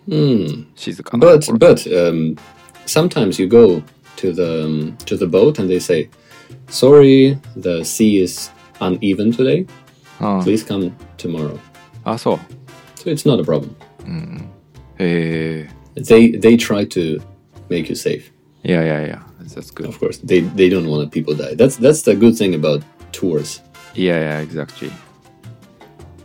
[0.09, 0.65] Hmm.
[0.75, 2.37] 静かな But ところ but um,
[2.85, 3.81] sometimes you go
[4.17, 6.09] to the um, to the boat and they say,
[6.68, 9.66] "Sorry, the sea is uneven today.
[10.20, 11.58] うん Please come tomorrow."
[12.04, 12.38] あそう
[12.96, 13.70] So it's not a problem.
[14.98, 17.20] へえ They they try to
[17.68, 18.22] make you safe.
[18.64, 21.54] いやいやいや that's good Of course, they they don't want people die.
[21.56, 22.82] That's that's the good thing about
[23.12, 23.62] tours.
[23.94, 24.90] いやいや exactly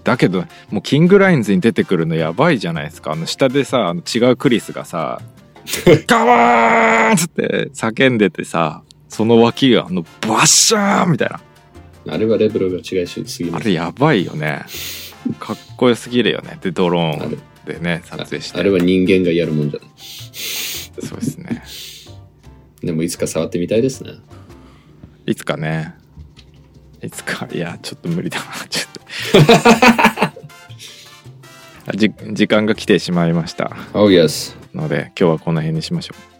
[0.03, 5.21] だけどもうキングラインズに出てくるのやばいじゃないですかあの下でさあの違うクリスがさ
[6.07, 8.83] 「ガワーン!」っつって叫んでてさ
[9.13, 11.39] その脇があのバッシャーンみたいな。
[12.13, 13.61] あれはレベルが違いすぎます。
[13.61, 14.65] あれやばいよね。
[15.39, 16.57] かっこよすぎるよね。
[16.61, 18.59] でドロあーンでね撮影して。
[18.59, 19.89] あれは人間がやるもんじゃない。
[21.05, 21.63] そうですね。
[22.81, 24.13] でもいつか触ってみたいですね。
[25.27, 25.93] いつかね。
[27.03, 27.47] いつか。
[27.53, 28.45] いやちょっと無理だな。
[28.67, 29.45] ちょっ
[31.85, 31.93] と。
[31.95, 33.77] じ時間が来てしまいました。
[33.93, 34.55] Oh yes.
[34.73, 36.32] ので今日はこの辺にしましょう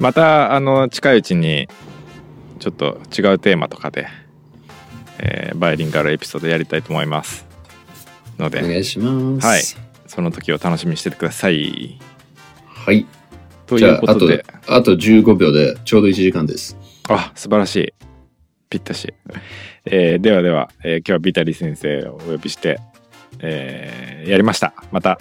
[0.00, 1.68] またあの近いうちに
[2.58, 4.08] ちょっと違うテーマとかで、
[5.18, 7.46] えーバイリンガルエピソードやりたいと思います
[8.38, 9.46] のでお願いします。
[9.46, 9.62] はい
[10.06, 12.00] その時を楽しみにしててください
[12.66, 13.06] はい。
[13.66, 16.76] とじゃあ、あということで、あと15秒でちょうど1時間です。
[17.08, 17.94] あ素晴らしい
[18.68, 19.12] ぴったし、
[19.84, 22.80] えーではでは、えー今日はビタリ先生をお呼びして、
[23.40, 25.20] えーやりましたまた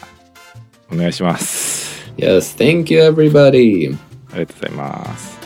[0.91, 4.08] お願いします Yes, thank you everybody!
[4.31, 5.38] ありがとうございます。